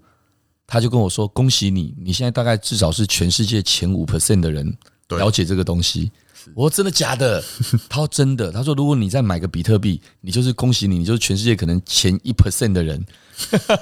[0.66, 4.78] 他就跟我说：恭喜你，你现在大概至少是全世界前五 percent 的人
[5.10, 6.10] 了解这个东西。
[6.56, 7.44] 我说真的假的？
[7.90, 8.50] 他说真的。
[8.50, 13.06] 他说如果你再买个比特币，你就是恭喜你，你就是全世界可能前一 percent 的人。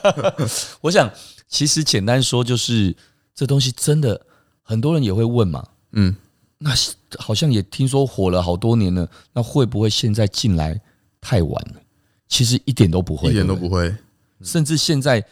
[0.82, 1.08] 我想，
[1.48, 2.98] 其实简单说就是。
[3.34, 4.22] 这东西真的
[4.62, 6.16] 很多人也会问嘛，嗯，
[6.60, 6.72] 那
[7.18, 10.80] 好像也听说火了好多年了，那会不会现在进来
[11.20, 11.82] 太晚了？
[12.28, 13.94] 其实一点都不会，一点都不会，
[14.44, 15.26] 甚至现在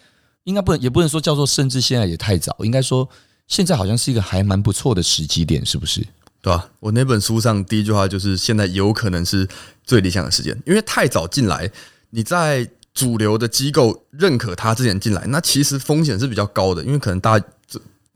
[0.44, 3.08] 应该不能，也不能说叫做甚至现在也太早，应该说
[3.48, 6.02] 现在好像是一个还蛮不错的时机点，是不是？
[6.42, 6.72] 对吧？
[6.80, 9.48] 我那本书上第一句话就是现在有可能是
[9.84, 11.70] 最理想的时间，因为太早进来，
[12.10, 17.46] 你在主流的机构认可他之前进来，那其实风险是比较高的，因为可能大家。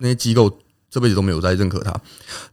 [0.03, 0.51] 那些机构
[0.91, 1.95] 这辈子都没有在认可它。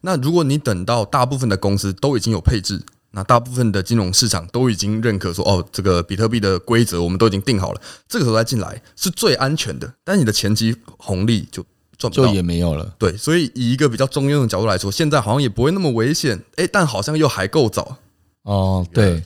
[0.02, 9.92] 那如果你等到大部分的公司都已经有配置，那大部分的金融市场都已经认可说，哦，这个比特币的规则我们都已经定好了，这个时候再进来是最安全的。
[10.04, 11.64] 但你的前期红利就
[11.98, 12.94] 赚不到，就也没有了。
[12.96, 16.40] 对，所以以一个比较中庸的角度来说，现在好像也不会那么危险。
[16.54, 17.96] 哎，但好像又还够早。
[18.44, 19.22] 哦，对。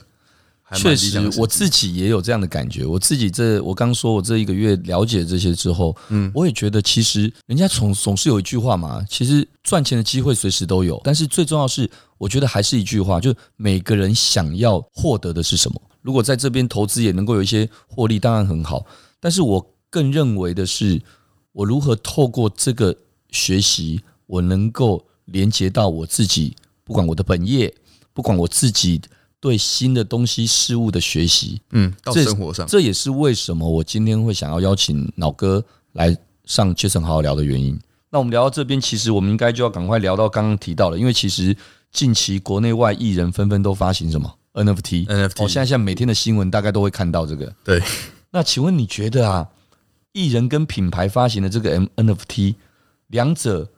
[0.73, 2.87] 确实，我自己也有这样的感觉。
[2.87, 10.99] 我自己这，我刚说，我这一个月了解这些之后，嗯，我也觉得其实人家总总是有一句话嘛，其实赚钱的机会随时都有。
[11.03, 15.79] 但是最重要是，我觉得还是一句话，就每个人想要获得的是什么。
[16.01, 18.83] 如果在这边投资也能够有一些获利，当然很好。
[19.19, 20.99] 但是我更认为的是，
[21.51, 22.95] 我如何透过这个
[23.29, 27.71] 学习，我能够连接到我自己，不管我的本业，
[28.13, 28.99] 不管我自己。
[29.45, 37.79] 对新的东西事物的学习，嗯，到生活上，这也是为什么我今天会想要邀请老哥来上 Jason 好好聊的原因。
[38.09, 41.55] 那我们聊到这边，其实我们应该就要赶快聊到刚刚提到了，因为其实
[41.91, 47.53] 近期国内外艺人纷纷都发行什么 NFT，NFT，哦，现在像每天的新闻大概都会看到这个。
[47.63, 47.79] 对，
[48.31, 49.47] 那请问你觉得啊，
[50.13, 52.55] 艺人跟品牌发行的这个 NFT，
[53.09, 53.69] 两者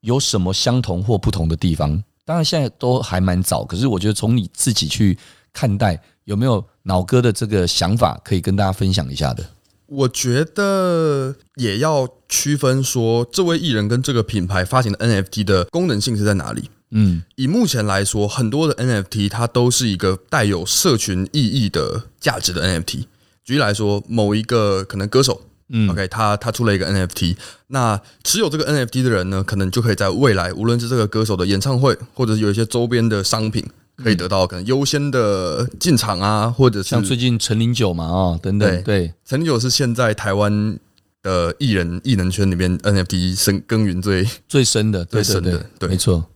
[0.00, 2.02] 有什么相同或不同的地方？
[2.24, 5.18] 当然，现在都还蛮早，可是我觉得从你自己去
[5.52, 9.44] 看待，有没有脑哥的这个想法可以跟大家分享一下的？
[9.86, 16.70] 我觉得也要区分说，这位艺人跟这个品牌发行的 NFT 的功能性是在哪里？
[16.90, 23.04] 嗯，以目前来说，很多的 NFT 它都是一个带有社群意义的价值的 NFT。
[23.44, 25.42] 举例来说，某一个可能歌手。
[25.70, 27.36] 嗯，OK，他他出了一个 NFT，
[27.68, 33.64] 那持有这个 NFT 的人呢，可能就可以在未来，无论是这个歌手的演唱会，或者是有一些周边的商品，
[33.96, 40.78] 可以得到可能优先的进场啊，或者是像最近陈零九嘛，啊，等等，对，陈零九是现在台湾
[41.22, 46.26] 的艺人艺能圈里面 NFT 深耕耘最最深的，最深的，对，没错。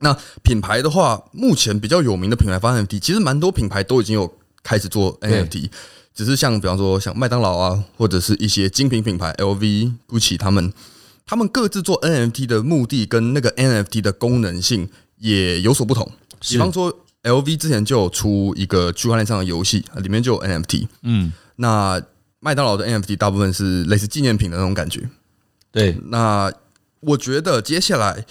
[0.00, 5.70] 那品牌的话，目前比较有名的品牌发 NFT，其实蛮多品牌都已经有开始做 NFT。
[6.18, 10.72] 只是像比方说像麦当劳啊，或者是一些精品品牌 LV、GUCCI 他们，
[11.24, 16.10] 他们各自做 NFT 的目的跟那个 NFT 的功能性也有所不同。
[16.40, 20.88] 比方说 LV 之前就有出一个区块链上的游戏，里面就有 NFT。
[21.02, 22.02] 嗯，那
[22.40, 25.08] 麦当劳的 NFT 大部分是类似纪念品的那种感觉。
[25.70, 26.52] 对，那
[26.98, 28.24] 我觉得接下来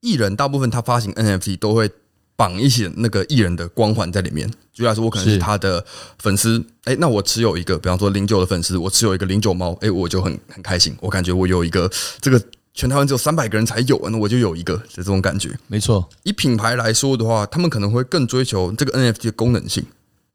[0.00, 1.90] 艺人大部分他发行 NFT 都会。
[2.36, 5.84] 绑一些那个艺人的光环在里面，举例来说，我可能是他的
[6.18, 12.42] 粉丝，哎、欸，那我持有一个，比方说零九的粉丝，我持有一个零九猫，哎、欸，我就很很开心，我感觉我有一个这个
[12.72, 15.56] 全台湾只有三百个人才有，那我就有一个，就这种感觉。
[15.68, 19.84] 没错，以品牌来说的话，他们可能会更追求这个 NFT 的功能性。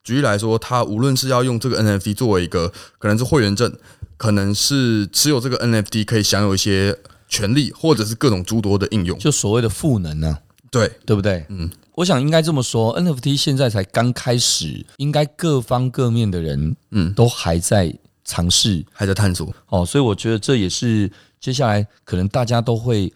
[0.02, 3.72] 举例来说，他无论是要用这个 NFT 作为一个可能是会员证，
[4.16, 10.40] 可能是持有这个 NFT 可以享有一些权利，或者是各种诸多的应用，就所谓的赋能呢、啊？
[10.72, 11.46] 对，对不对？
[11.50, 11.70] 嗯。
[12.00, 19.54] 我想应该这么说，NFT 现在才刚开始，应该各方各面的人，嗯，都还在尝试，还在探索。
[19.68, 23.12] 哦，所以我觉得这也是接下来可能大家都会，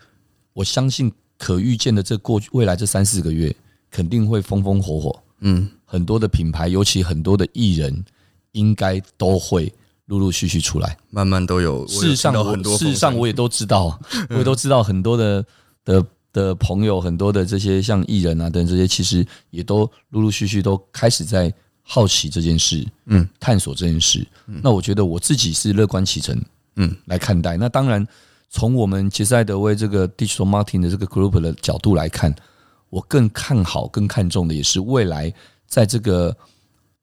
[0.52, 3.56] 我相信可预见的这过去未来这三四个月，
[3.90, 5.18] 肯定会风风火火。
[5.40, 8.04] 嗯，很多的品牌，尤其很多的艺人，
[8.52, 9.74] 应该都会
[10.08, 11.88] 陆陆续续出来，慢慢都有。
[11.88, 13.98] 事实上，我事实上我也都知道，
[14.30, 15.46] 我也都知道很多的
[15.86, 24.28] 的的朋友，很多的这些像艺人啊等这些，其实也都陆陆续续都开始在好奇这件事，嗯，探索这件事。
[24.46, 26.38] 那我觉得我自己是乐观其成，
[26.76, 27.56] 嗯，来看待。
[27.56, 28.06] 那当然，
[28.50, 32.36] 从我们杰斯爱德威这个 digital marketing 的这个 group 的角度来看。
[32.90, 35.34] 我更看好、更看重的也是未来
[35.66, 36.38] 在这个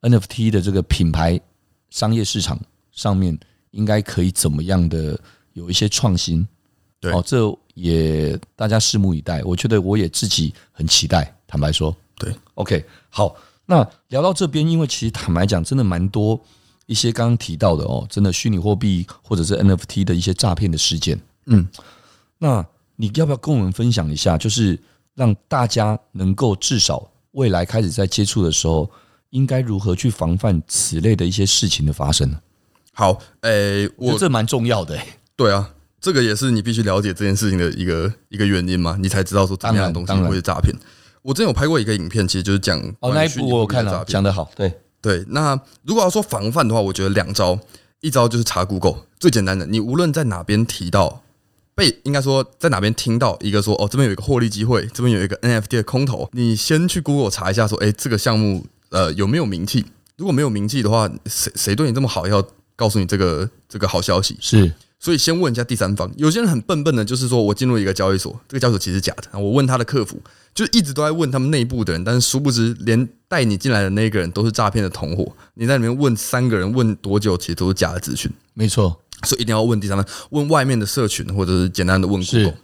[0.03, 1.41] NFT 的这个品牌
[1.89, 2.57] 商业市场
[2.93, 3.37] 上面，
[3.73, 5.19] 应该可以怎么样的
[5.53, 6.47] 有一些创新。
[7.01, 9.43] 对，哦，这也大家拭目以待。
[9.45, 11.35] 我觉得我也自己很期待。
[11.47, 13.35] 坦白说，对，OK，好。
[13.67, 16.41] 那聊到这边，因为其实坦白讲，真的蛮多
[16.87, 21.21] 一些刚刚提到的哦，真的虚拟货币或者是 NFT 的一些诈骗的事件。
[21.47, 21.69] 嗯，
[22.39, 24.37] 那你要不要跟我们分享一下？
[24.39, 24.79] 就是。
[25.13, 28.89] 让大家能够至少未来开始在接触的时候，
[29.31, 32.41] 应该如何去防范此类的一些事情的发生呢？
[32.93, 35.07] 好，诶、欸，我，我这蛮重要的、欸。
[35.37, 35.69] 对啊，
[36.01, 40.75] 这个也是你必须了解这件事情的一个一个原因嘛，你才知道说怎么样的东西会是诈骗。
[41.23, 44.51] 我之前有拍过一个影片，其实就是讲哦，那一部我有看了，讲得好。
[44.57, 47.59] 对对，那如果要说防范的话，我觉得两招，
[48.01, 51.23] 一招就是查 Google，最简单的，你无论在哪边提到。
[51.73, 59.87] 被应该说在哪边听到一个说哦，这边有一个获利机会，这边有一个 NFT 的空投，你先去 Google 查一下说，哎，这个项目呃有没有名气？
[60.19, 64.37] 如果没有名气的话，谁谁对你这么好要告诉你这个这个好消息？
[64.41, 66.13] 是，所以先问一下第三方。
[66.17, 70.23] 有些人很笨笨的，就是说我进入一个交易所，这个交易所其实假的，我问他的客服，
[70.55, 75.35] 就是一直都在问他们内部的人，但是殊不知连带你进来的那个人都是诈骗的同伙。
[75.55, 78.31] 你在里面问三个人问多久，其实都是假的资讯。
[78.53, 79.01] 没错。
[79.25, 82.55] 所以一定要问第三方，问外面的社群，或者是简单的问 Google。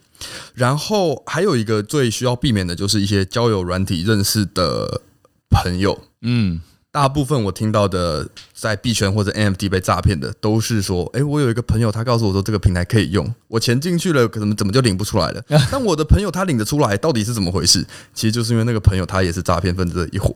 [0.55, 5.01] 然后还有一个最需要避免的就是一些交友软体认识的
[5.49, 6.61] 朋友，嗯。
[6.97, 15.45] 大部分我听到的在币圈或者 NFT 被诈骗的，都是说，哎，我有一个朋友，他告诉我说这个平台可以用，我钱进去了，怎么怎么就领不出来了？
[15.71, 17.87] 但我的朋友他领得出来，到底是怎么回事？
[18.15, 20.35] 其实就是因为那个朋友他也是诈骗分子的一伙。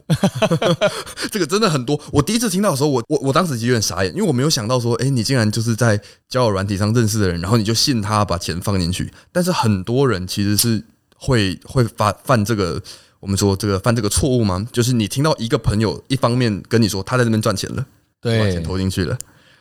[1.32, 1.98] 这个真的很多。
[2.12, 9.10] 我第一次听到的时候，我我我当时就有点傻眼，因为我没有想到说，哎，你竟然就是在交友软体上认识的人，然后你就信他把钱放进去。
[9.32, 10.84] 但是很多人其实是
[11.16, 12.82] 会会发犯这个。
[13.20, 14.66] 我们说这个犯这个错误吗？
[14.72, 17.86] 就是你听到一个朋友一方面跟你说他在这边赚钱了，
[18.20, 19.16] 对，把钱投进去了，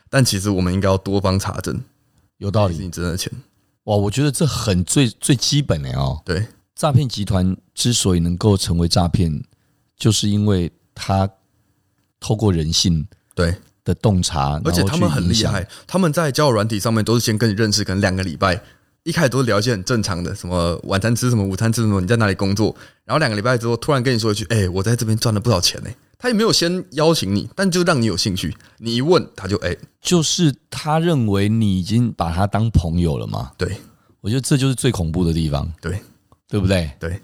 [0.09, 1.79] 但其实我们应该要多方查证，
[2.37, 3.31] 有道理，是你真的钱。
[3.83, 6.21] 哇，我觉得这很最最基本的哦。
[6.23, 9.43] 对，诈骗集团之所以能够成为诈骗，
[9.97, 11.29] 就是因为他
[12.19, 18.61] 透过人性对的洞察，而且他们很厉害，他们在交友软体上面都是先跟你认识，可能两个礼拜。
[19.03, 22.75] 一开始都聊一些很正常的，什么晚餐吃什么，午餐吃什么，你在哪里工作？
[23.05, 25.89] 然后两个礼拜之后，突然跟你说一句：“哎、欸，我在这边赚了不少钱呢。”
[26.21, 28.53] 他也没有先邀请你，但就让你有兴趣。
[28.79, 33.51] 你一问，他就哎、欸，就是他认为你已经把他当朋友了嘛？
[33.57, 33.77] 对，
[34.19, 35.71] 我觉得这就是最恐怖的地方。
[35.79, 36.01] 对，
[36.49, 36.91] 对不对？
[36.99, 37.21] 对。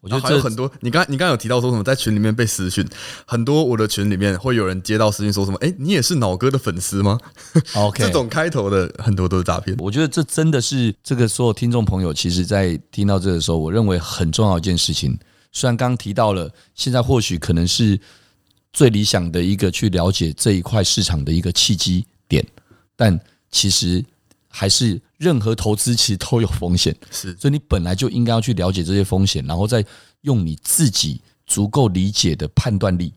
[0.00, 2.86] 我觉得还有很多，你刚你刚有提到说什么在群里面被私讯，
[3.26, 7.18] 很多我的群里面会有人接到私讯说什么，哎，你也是脑哥的粉丝吗？
[7.76, 9.76] OK，这种开头的很多都是诈骗。
[9.78, 15.18] 我觉得这真的是这个所有听众朋友，其实在听到这个时候，我认为很重要一件事情。
[15.52, 18.00] 虽然刚刚提到了，现在或许可能是
[18.72, 22.46] 最理想的一个去了解这一块市场的一个契机点，
[22.96, 24.02] 但其实。
[24.52, 29.82] 还是任何投资其实都有风险， 是，所以你本来就应该要去了解这些风险，然后再
[30.22, 33.14] 用你自己足够理解的判断力，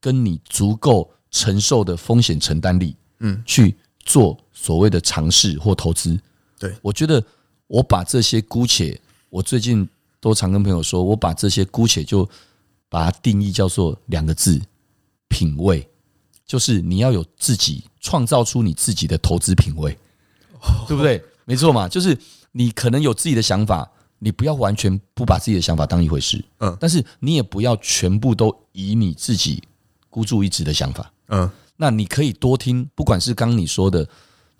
[0.00, 6.18] 跟你足够承受的风险承担力，嗯，去做所谓的尝试或投资。
[6.58, 7.22] 对，我觉得
[7.66, 9.86] 我把这些姑且，我最近
[10.18, 12.28] 都常跟朋友说，我把这些姑且就
[12.88, 14.60] 把它定义叫做两个字：
[15.28, 15.86] 品味，
[16.46, 19.96] 就是你要有自己创造出你自己的投资品味。
[20.86, 21.22] 对不对？
[21.44, 22.16] 没错嘛，就是
[22.52, 29.62] 你可能有自己的想法，你不要完全不把自己的想法当一回事，嗯，但是你也不要全部都以你自己
[30.08, 34.08] 孤注一掷的想法，嗯，那你可以多听，不管是刚你说的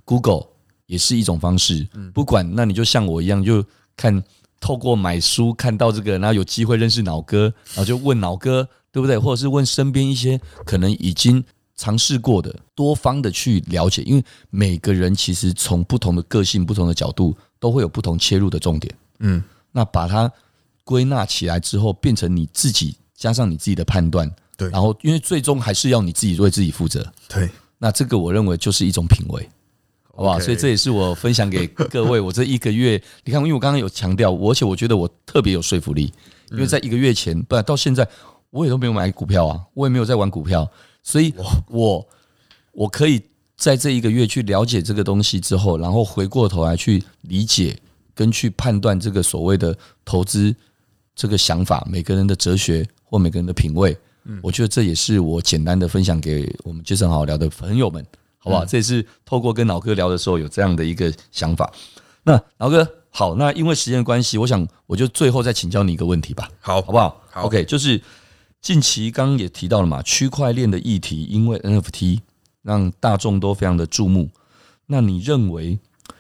[0.05, 0.47] Google
[0.87, 3.65] 也是一种方式，嗯，不管那你就像我一样，就
[3.97, 4.23] 看
[4.61, 9.17] 透过买书看到这个，然后有机会认识脑哥，然后就问脑哥，对不对？
[9.17, 11.45] 或者是问身边一些可能已经。
[11.81, 18.95] 尝试过的，多方的去了解，因为每个人其实从不同的个性、不同的角度，都会有不同切入的重点。
[19.21, 20.31] 嗯，那把它
[20.85, 29.49] 归纳起来之后，变成你自己加上你自己的判断，对，然后因为最终还是要你自己为自己负责，对，那这个我认为就是一种品味，
[30.15, 30.39] 好不好？
[30.39, 36.13] 所以这也是我分享给各位，我这一个月，你看，因为我刚刚有强调，而且我觉得我特别有说服力，
[36.51, 38.07] 因为在一个月前，不然到现在
[38.51, 40.71] 我也都没有买股票啊，我也没有在玩股票，
[41.03, 41.35] 所以
[41.69, 42.07] 我
[42.73, 43.23] 我可以
[43.57, 47.79] 在这一个月去了解这个东西之后，然后回过头来去理解
[48.15, 50.55] 跟去判断这个所谓的投资
[51.15, 53.97] 这个想法，每个人的哲学或每个人的品味。
[54.25, 58.05] 嗯我觉得这也是我简单的分享给我们 Jason 好好聊的朋友们，
[58.37, 58.67] 好不好？
[58.67, 61.73] 这也是透过跟老哥聊的时候有这样的一个想法。
[62.23, 68.01] 那老哥好，那因为时间关系，我想我就最后再请教你一个问题吧，好，好不好，好？OK，就是
[68.61, 72.21] 近期刚刚也提到了嘛，区块链的议题，因为 NFT
[72.63, 74.29] 让大众都非常的注目。
[74.87, 75.79] 那你认为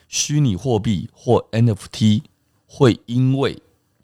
[0.09, 2.23] 虚拟货币或 NFT
[2.67, 3.55] 会因为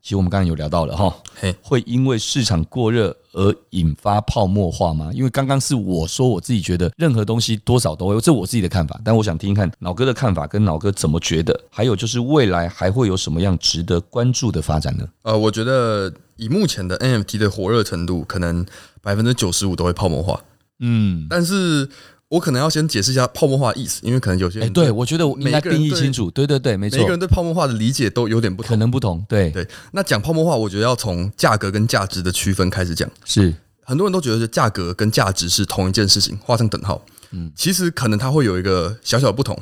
[0.02, 1.16] 其实我们刚刚有聊到了哈，
[1.62, 5.10] 会因为市场过热而引发泡沫化吗？
[5.12, 9.00] 因为刚刚是我说我自己觉得任何东西多少都会，这我自己的看法。
[9.02, 11.58] 但我想听一看老哥的看法，跟老哥怎么觉得？
[11.70, 15.08] 还有就是未来还会有什么样值得关注的发展呢？
[15.22, 18.64] 呃，我觉得以目前的 NFT 的火热程度，可能
[19.02, 20.42] 百分之九十五都会泡沫化。
[20.80, 21.88] 嗯，但是。
[22.28, 26.28] 我可能要先解释一下泡沫化的意思，因为可能有些人对我觉得我应该定义清楚。
[26.32, 29.24] 对对对，没错，每个人对泡沫化的理解都有点不同，可能不同。
[29.28, 33.08] 对对，那讲泡沫化，我觉得要从价格跟价值的区分开始讲。
[33.24, 37.00] 是很多人都觉得价格跟价值是同一件事情，画上等号。
[37.30, 39.56] 嗯，其实可能它会有一个小小的不同，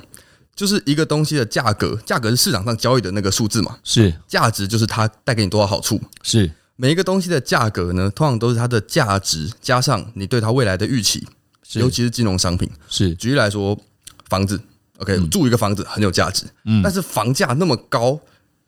[0.57, 6.01] 就是一个东西的价格，价格是市场上交易的那个数字嘛，是价值就是它带给你多少好处。
[6.23, 11.27] 是每一个东西的价格呢，通常都是它的价值加上你对它未来的预期。
[11.77, 13.15] 尤其是金融商品，是。
[13.15, 13.77] 举例来说，
[14.29, 14.61] 房子
[14.99, 18.21] ，OK，住一个房子很有价值，嗯，但是房价那么高，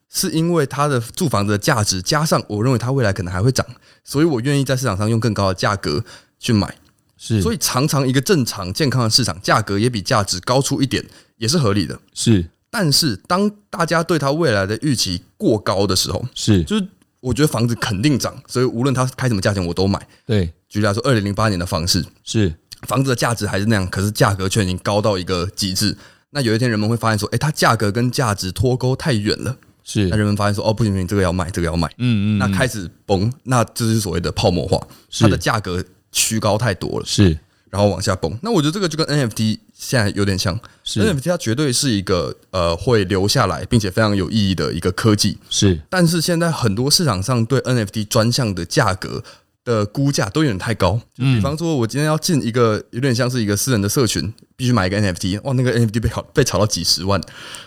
[0.09, 3.65] 是因为它的住房子的价值加上我认为它未来可能还会涨，
[4.03, 6.03] 所以我愿意在市场上用更高的价格
[6.41, 6.75] 去买，
[7.17, 11.05] 是，所以常常一个正常健康的市场价格也比价值高出一点，
[11.37, 12.49] 也是合理的，是。
[12.71, 16.89] 但是当大家对它未来的预期过高的时候，是，就是
[17.27, 20.01] 我觉得房子肯定涨，所以无论它开什么价钱我都买。
[20.25, 22.55] 对，举例来说，二零零八年的房市是。
[22.83, 25.97] 房子的价值还是那样，可是价格却已经高到一个极致。
[26.31, 29.57] 那有一天人们会发现说，哎，它价格跟价值脱钩太远了。
[29.83, 31.89] 是，那人们发现说，哦，不行不行，这个要卖，这个要卖。
[31.99, 32.39] 嗯嗯。
[32.39, 34.81] 那开始崩，那这是所谓的泡沫化，
[35.19, 37.07] 它的价格虚高太多了。
[37.07, 37.37] 是，
[37.71, 38.39] 然后往下崩。
[38.41, 40.59] 那我觉得这个就跟 NFT 现在有点像。
[40.83, 45.39] 是，NFT 它绝对是一个呃会留下来并且非常有意义的一个科技。
[45.51, 49.23] 是，但是现在很多市场上对 NFT 专项的价格。
[49.67, 57.21] 的估价都有点太高，就比方说，我今天要进一个有点像是一个私人的社群，必须买一个 NFT，哇，那个 NFT 被炒被炒到几十万，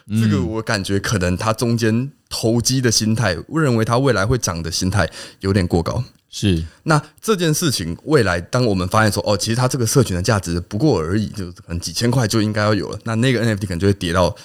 [0.07, 5.10] 这个我感觉可能它中间投机的心态，我认为它未来会涨的心态
[5.41, 6.01] 有点过高。
[6.30, 14.36] 是，那这件事情未来当我们发现说，哦，其实它这个社群的价值不过而已，就可能几千块就应该要有了，那那个 NFT 可能就会跌到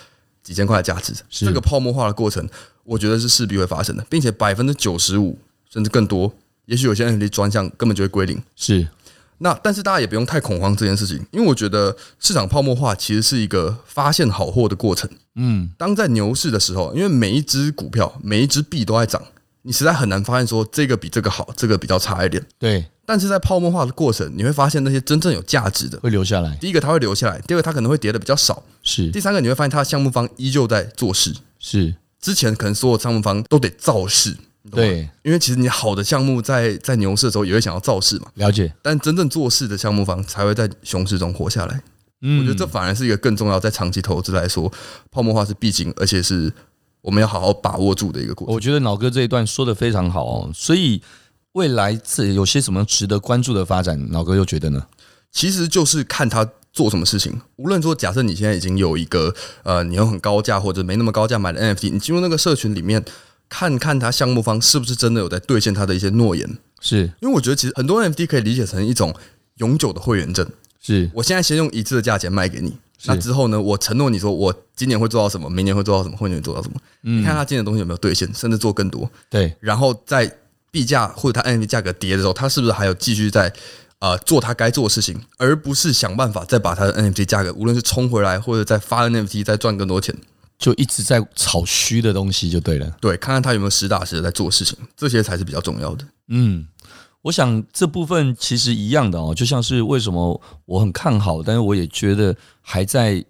[0.43, 1.13] 几千块的价值。
[1.29, 2.49] 这个泡沫化的过程，
[2.85, 5.39] 我觉得是势必会发生的，并且百分之九十五
[5.71, 6.33] 甚至更多。
[6.67, 8.89] 也许有些 NFT 专项根本就会归零，是。
[9.39, 15.11] 那但是大家也不用太恐慌这件事情，因为我觉得市场泡沫化其实是一个发现好货的过程。
[15.35, 19.21] 嗯，当在牛市的时候，因为每一只股票、每一只币都在涨，
[19.65, 22.45] 你实在很难发现说这个比这个好，这个比较差一点。
[22.59, 22.85] 对。
[23.07, 26.57] 但是在泡沫化的过程，你会发现那些真正有价值的会留下来。
[26.57, 28.63] 第一个它会留下来，第二个它可能会跌的比较少。
[28.83, 29.11] 是。
[29.11, 31.35] 第三个你会发现它的项目方依旧在做事。
[31.59, 31.95] 是。
[32.21, 34.35] 之前可能所有项目方都得造势。
[34.71, 38.73] 对，因为其实你好的项目在在牛市的时候也会想要造势嘛，了解。
[38.81, 41.83] 但真正做事的项目方才会在熊市中活下来。
[42.23, 44.73] 嗯，我觉得这反而是一个更重要，在长期投资来说，
[45.11, 46.51] 泡沫化是必经，而且是
[47.05, 48.55] 我们要好好把握住的一个过程。
[48.55, 50.51] 我觉得老哥这一段说的非常好哦。
[50.55, 51.03] 所以
[51.53, 54.87] 未来这有些什么值得关注的发展，老哥又觉得呢？
[55.31, 57.39] 其实就是看他做什么事情。
[57.57, 59.35] 无论说，假设你现在已经有一个
[59.65, 63.05] 呃，你用很高价或者没那么高价买的 NFT，你进入那个社群里面。
[63.47, 69.15] 看看他项目方是不是真的有在兑现他的一些诺言，是因为我觉得其实很多 NFT 可以理解成一种
[69.59, 70.49] 永久的会员证。
[70.81, 76.81] 是我现在先用一次的价钱卖给你，那之后呢，我承诺你说我今年会做到什么，明年会做到什么，后年会做到什么。
[77.03, 79.11] 你看他今年的东西有没有兑现，甚至做更多。
[79.29, 80.31] 对，然后在
[80.71, 83.53] 币价或者他 NFT 价格跌的时候，他是不是还有继续在
[83.99, 90.15] 呃做他该做的事情，而不是想办法再把他的 NFT 价格无论是冲回来，或者再发 NFT 再赚更多钱。
[90.57, 96.07] 就一直在炒虚的东西就对了，对，看看他有没有实打实的在做事情，这些才是比较重要的。
[96.29, 96.65] 嗯，
[97.25, 103.25] 我想这部分其实一样的哦，就像是为什么我很看好，但是我也觉得还在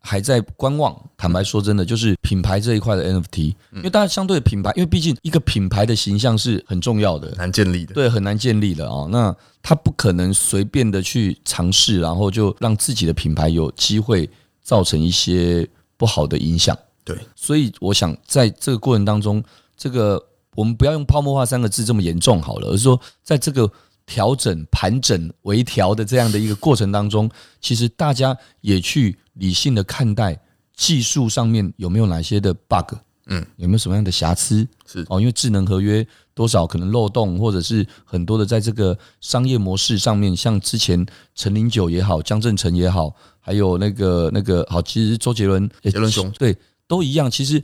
[0.00, 1.00] 还在观望。
[1.16, 9.08] 坦白说，真的就是品牌这一块的 NFT，因为大家相对的品牌，因为毕竟一个品牌的形象是很重要的，难建立的，对，很难建立的啊、哦。
[9.12, 14.28] 那他不可能随便的去尝试，然后就让自己的品牌有机会
[14.60, 15.64] 造成一些
[15.96, 16.76] 不好的影响。
[17.04, 19.40] 对，所以我想在这个过程当中，
[19.76, 20.20] 这个
[20.56, 23.70] 我们不要用泡沫化三个字这么严重好了，而是说在这个。
[24.08, 27.28] 调整、盘整、微调的这样的一个过程当中，
[27.60, 30.40] 其实大家也去理性的看待
[30.76, 32.94] 技术上面有没有哪些的 bug，
[33.26, 34.64] 嗯，有没有什么样的瑕疵？
[34.86, 41.04] 是哦，因为智能合约多少可能漏洞，或者是很多的在这个商业模式上面，像之前
[41.34, 47.28] 陈林九也好，江振成也好，还有那个那个好，其实周杰伦、杰伦兄对都一样。
[47.28, 47.60] 其实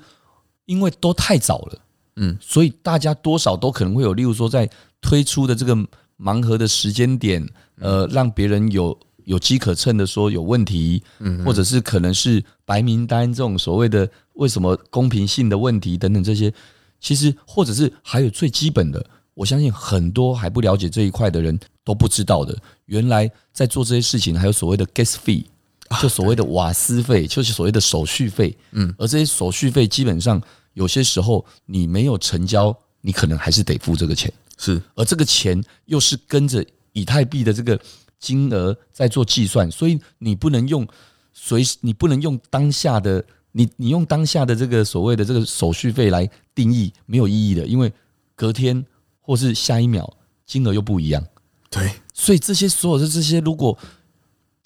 [0.64, 1.78] 因为都太早了，
[2.16, 4.68] 嗯，所以大家多少都可能会有，例如说在
[5.00, 5.76] 推出的这个。
[6.22, 7.44] 盲盒的时间点，
[7.80, 16.52] 呃，让别人有有机可乘的说有问题，嗯，或者是可能是白名单这种所谓的为什么公平性的问题等等这些，
[17.00, 19.04] 其实或者是还有最基本的，
[19.34, 25.44] 我相信很多还不了解这一块的人都不知道的，原来在做这些事情还有所谓的 gas fee，
[26.00, 30.40] 就所谓的瓦斯费，就是所谓的手续费，嗯，而这些手续费基本上
[30.74, 34.32] 有些时候你没有成交，你可能还是得付这个钱。
[34.58, 37.78] 是，而这个钱又是跟着以太币的这个
[38.20, 40.86] 金额在做计算，所以你不能用
[41.32, 47.92] 随时，你不能用当下的你，你用当下的这个所谓的这个手续费来定义，没有意义的，因为
[48.36, 48.84] 隔天
[49.20, 50.16] 或是下一秒
[50.46, 51.24] 金额又不一样。
[51.68, 53.76] 对，所以这些所有的这些，如果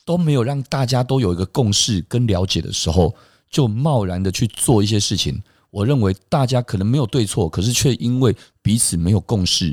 [0.04, 3.14] 都没有让大家都有一个共识跟了解的时候，
[3.50, 5.42] 就贸然的去做一些事情。
[5.70, 9.68] 我认为大家可能没有对错，可是却因为彼此没有共识，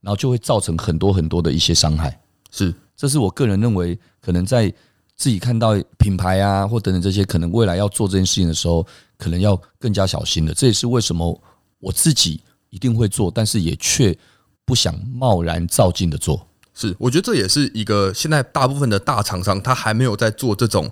[0.00, 2.20] 然后就会造成很多很多的一些伤害。
[2.50, 4.72] 是，这是我个人认为，可能在
[5.16, 8.86] 自己看到品牌啊或等等这些，可能未来要做这件事情的时候，
[9.16, 10.54] 可能要更加小心的。
[10.54, 11.40] 这也是为什么
[11.80, 12.40] 我自己
[12.70, 14.16] 一定会做，但是也却
[14.64, 16.46] 不想贸然照进的做。
[16.72, 20.88] 是，我觉得这也是一个现在大部分的大厂商他还没有在做这种。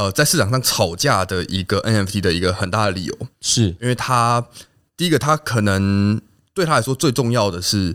[0.00, 4.42] 呃，在市场上吵架的一个 NFT 的一个很大的理由，是因为他
[4.96, 6.18] 第一个，他可能
[6.54, 7.94] 对他来说最重要的是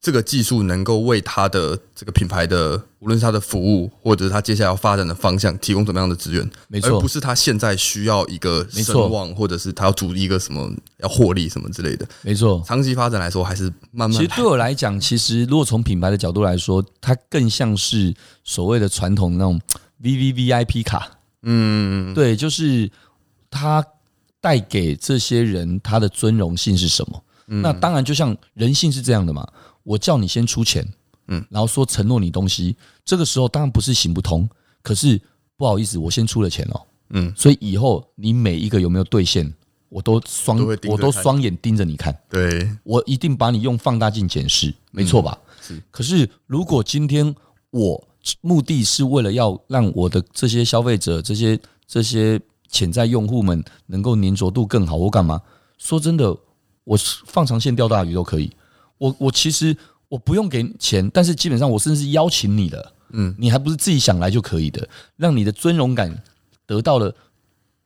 [0.00, 12.62] 这个技术能够为他的这个品牌的，无论是他的服务，或者是他接下来要发展的方向，提供怎么样的资源，没错，而不是他现在需要一个声望，或者是他要组一个什么要获利什么之类的，没错。
[12.66, 14.12] 长期发展来说，还是慢慢。
[14.12, 19.60] 其实对我来讲，其实如果从品牌的角度来说，它更像是所谓的传统那种
[20.02, 21.18] VVVIP 卡。
[21.42, 22.90] 嗯，对，就是
[23.50, 23.84] 他
[24.40, 27.24] 带给这些人他的尊荣性是什么？
[27.48, 29.46] 嗯、那当然，就像人性是这样的嘛。
[29.82, 30.86] 我叫你先出钱，
[31.26, 34.48] 嗯，然后说承诺你东西，这个时候当然不是行不通。
[34.80, 35.20] 可是
[35.56, 36.80] 不好意思，我先出了钱哦，
[37.10, 39.52] 嗯，所以以后你每一个有没有兑现，
[39.88, 40.56] 我都双
[40.88, 42.16] 我都双眼盯着你看。
[42.30, 45.36] 对，我一定把你用放大镜检视，没错吧？
[45.60, 45.82] 是。
[45.90, 47.34] 可是如果今天
[47.70, 48.08] 我
[48.40, 54.96] 目的是为了要让我的这些消费者、这些这些潜在用户们能够粘着度更好。
[54.96, 55.40] 我干嘛？
[55.78, 56.36] 说真的，
[56.84, 56.96] 我
[57.26, 58.50] 放长线钓大鱼都可以。
[58.98, 59.76] 我我其实
[60.08, 66.22] 我不用给钱，但是基本上我甚至是邀请你的，嗯，你还不是自己想来就可以的，让你的尊荣感
[66.66, 67.12] 得到了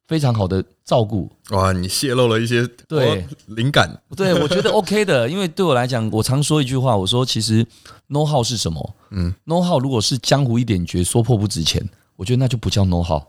[0.07, 1.31] 非常好的照顾。
[1.51, 7.67] 哇，你泄露了一些对灵感，对我觉得 OK 的，因为对我来讲，我常说一句话，我说其实。
[8.09, 8.95] know how 是什么？
[9.11, 11.85] 嗯，know how 如果是江湖一点诀，说破不值钱，
[12.15, 13.21] 我觉得那就不叫 know how。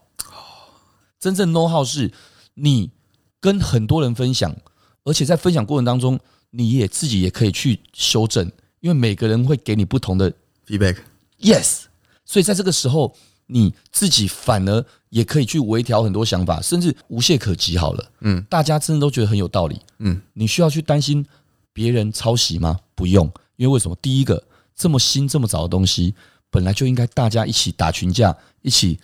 [1.20, 2.12] 真正 know how 是
[2.54, 2.92] 你
[3.40, 4.56] 跟很多人分享，
[5.04, 6.20] 而且在分享过程当中，
[6.52, 8.52] 你也自己也可以去修正，
[8.82, 10.32] 因为每个人会给你不同的
[10.68, 10.98] feedback。
[11.40, 11.86] Yes，
[12.24, 13.16] 所以在这个时候，
[13.48, 17.78] 你自己反而也可以去微调很多想法，甚至无懈可击。
[17.78, 19.82] 好了，嗯，大家真的都觉得很有道理。
[20.00, 21.26] 嗯，你需要去担心
[21.74, 22.80] 别人抄袭吗？
[22.96, 23.98] 不用，因为为什么？
[24.02, 24.44] 第一个。
[24.80, 26.14] 这么新这么早的东西，
[26.52, 29.00] 本来就应该大家一起打群架，一起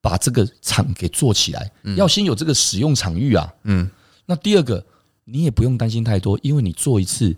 [0.00, 1.70] 把这个场给做起来。
[1.98, 3.52] 要先有这个使用场域啊。
[3.64, 3.90] 嗯。
[4.24, 4.82] 那第二个，
[5.24, 7.36] 你也不用担心太多，因为你做一次，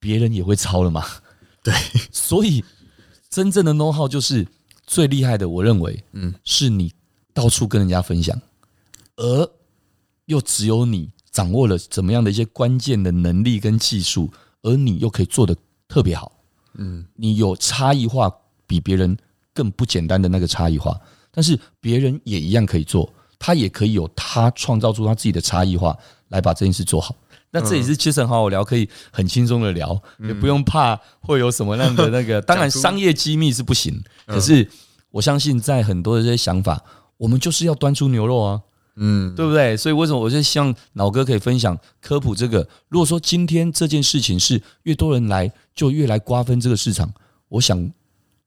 [0.00, 1.04] 别人也会抄了嘛。
[1.62, 1.74] 对。
[2.10, 2.64] 所以，
[3.28, 4.48] 真正的 know how 就是
[4.86, 5.48] 最厉害的。
[5.48, 6.92] 我认为，嗯，是你
[7.34, 8.40] 到处跟人家分享，
[9.16, 9.50] 而
[10.26, 14.30] 又只有你掌握了怎么样的一些关键的能力跟技术，
[14.62, 15.56] 而你又可以做的
[15.88, 16.32] 特别好。
[16.74, 18.32] 嗯，你有差异化，
[18.66, 19.16] 比别人
[19.52, 20.98] 更不简单的那个差异化，
[21.30, 25.96] 但是别人也一样可以做，他也可以有他创造出他自己的差异化
[26.28, 27.14] 来把这件事做好。
[27.58, 32.40] 那这也是其实很好好聊，可以很轻松的聊，也不用怕会有什么样的那个。
[32.42, 34.68] 当然，商业机密是不行，可是
[35.10, 36.82] 我相信在很多的这些想法，
[37.16, 38.60] 我们就是要端出牛肉啊。
[38.98, 39.76] 嗯，对不对？
[39.76, 42.66] 所以为什么我就希望老哥可以分享科普这个？
[42.88, 47.12] 如果说今天这件事情是越多人来，就越来瓜分这个市场，
[47.48, 47.92] 我想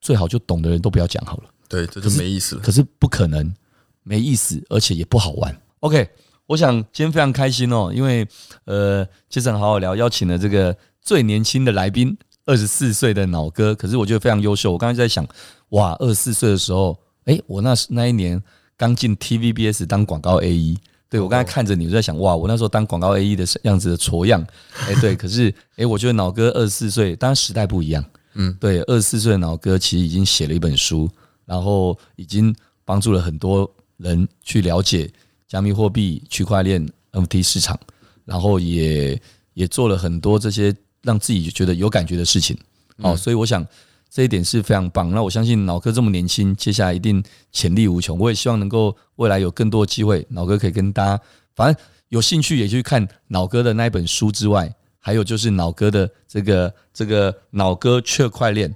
[0.01, 1.43] 最好就懂的人都不要讲好了。
[1.68, 2.62] 对，这就没意思了。
[2.64, 3.53] 可是不可能，
[4.01, 5.55] 没意思，而且也不好玩。
[5.82, 6.10] OK，
[6.50, 8.28] 我想今天非常开心哦，因为
[8.66, 14.72] 呃，杰森好好聊，邀请了这个最年轻的来宾，二十四岁的脑哥，可是我觉得非常优秀。
[14.72, 15.24] 我刚才在想，
[15.70, 18.41] 哇，二十四岁的时候，哎，我那那一年
[18.76, 20.78] 刚进 TVBS 当广告 AE，
[21.08, 24.43] 对，我刚才看着你，我在想，哇，我那时候当广告 AE 的样子的挫样，
[24.88, 31.08] 哎，对， 可是哎，我觉得脑哥二十四岁，当然时代不一样，嗯，对，二十四岁的脑哥其实已经写了一本书，
[31.45, 35.12] 然后已经帮助了很多人去了解
[35.50, 37.78] 加密货币、区块链、NFT 市场，
[38.24, 39.22] 然后也
[39.54, 40.74] 也做了很多这些。
[41.02, 42.58] 让自己觉得有感觉的事情，
[42.97, 43.66] 哦，所以我想
[44.10, 45.10] 这一点是非常棒。
[45.12, 47.24] 那我相信脑哥这么年轻，接下来一定
[47.54, 48.20] 潜力无穷。
[48.20, 51.24] 我也希望能够未来有更多的机会，脑哥可以跟大家，
[51.56, 58.76] 反正有兴趣也去看脑哥的那一本书之外，还有就是脑哥的这个这个脑哥区块链，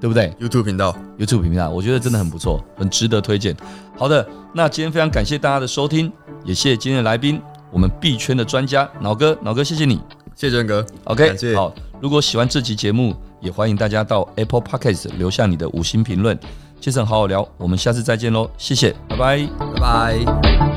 [0.00, 3.56] 对不对？YouTube 频道，YouTube 频道，我觉得真的很不错，很值得推荐。
[3.96, 6.12] 好的，那今天非常感谢大家的收听，
[6.44, 10.00] 也谢谢今天的来宾，我们币圈的专家脑哥，脑哥谢谢你。
[10.34, 11.74] 谢谢哥，OK，好。
[12.00, 16.38] 如果喜欢这期节目，也欢迎大家到 Apple Podcast 留下你的五星评论。
[16.80, 20.69] 杰森好好聊，我们下次再见喽，谢谢，拜拜，拜拜。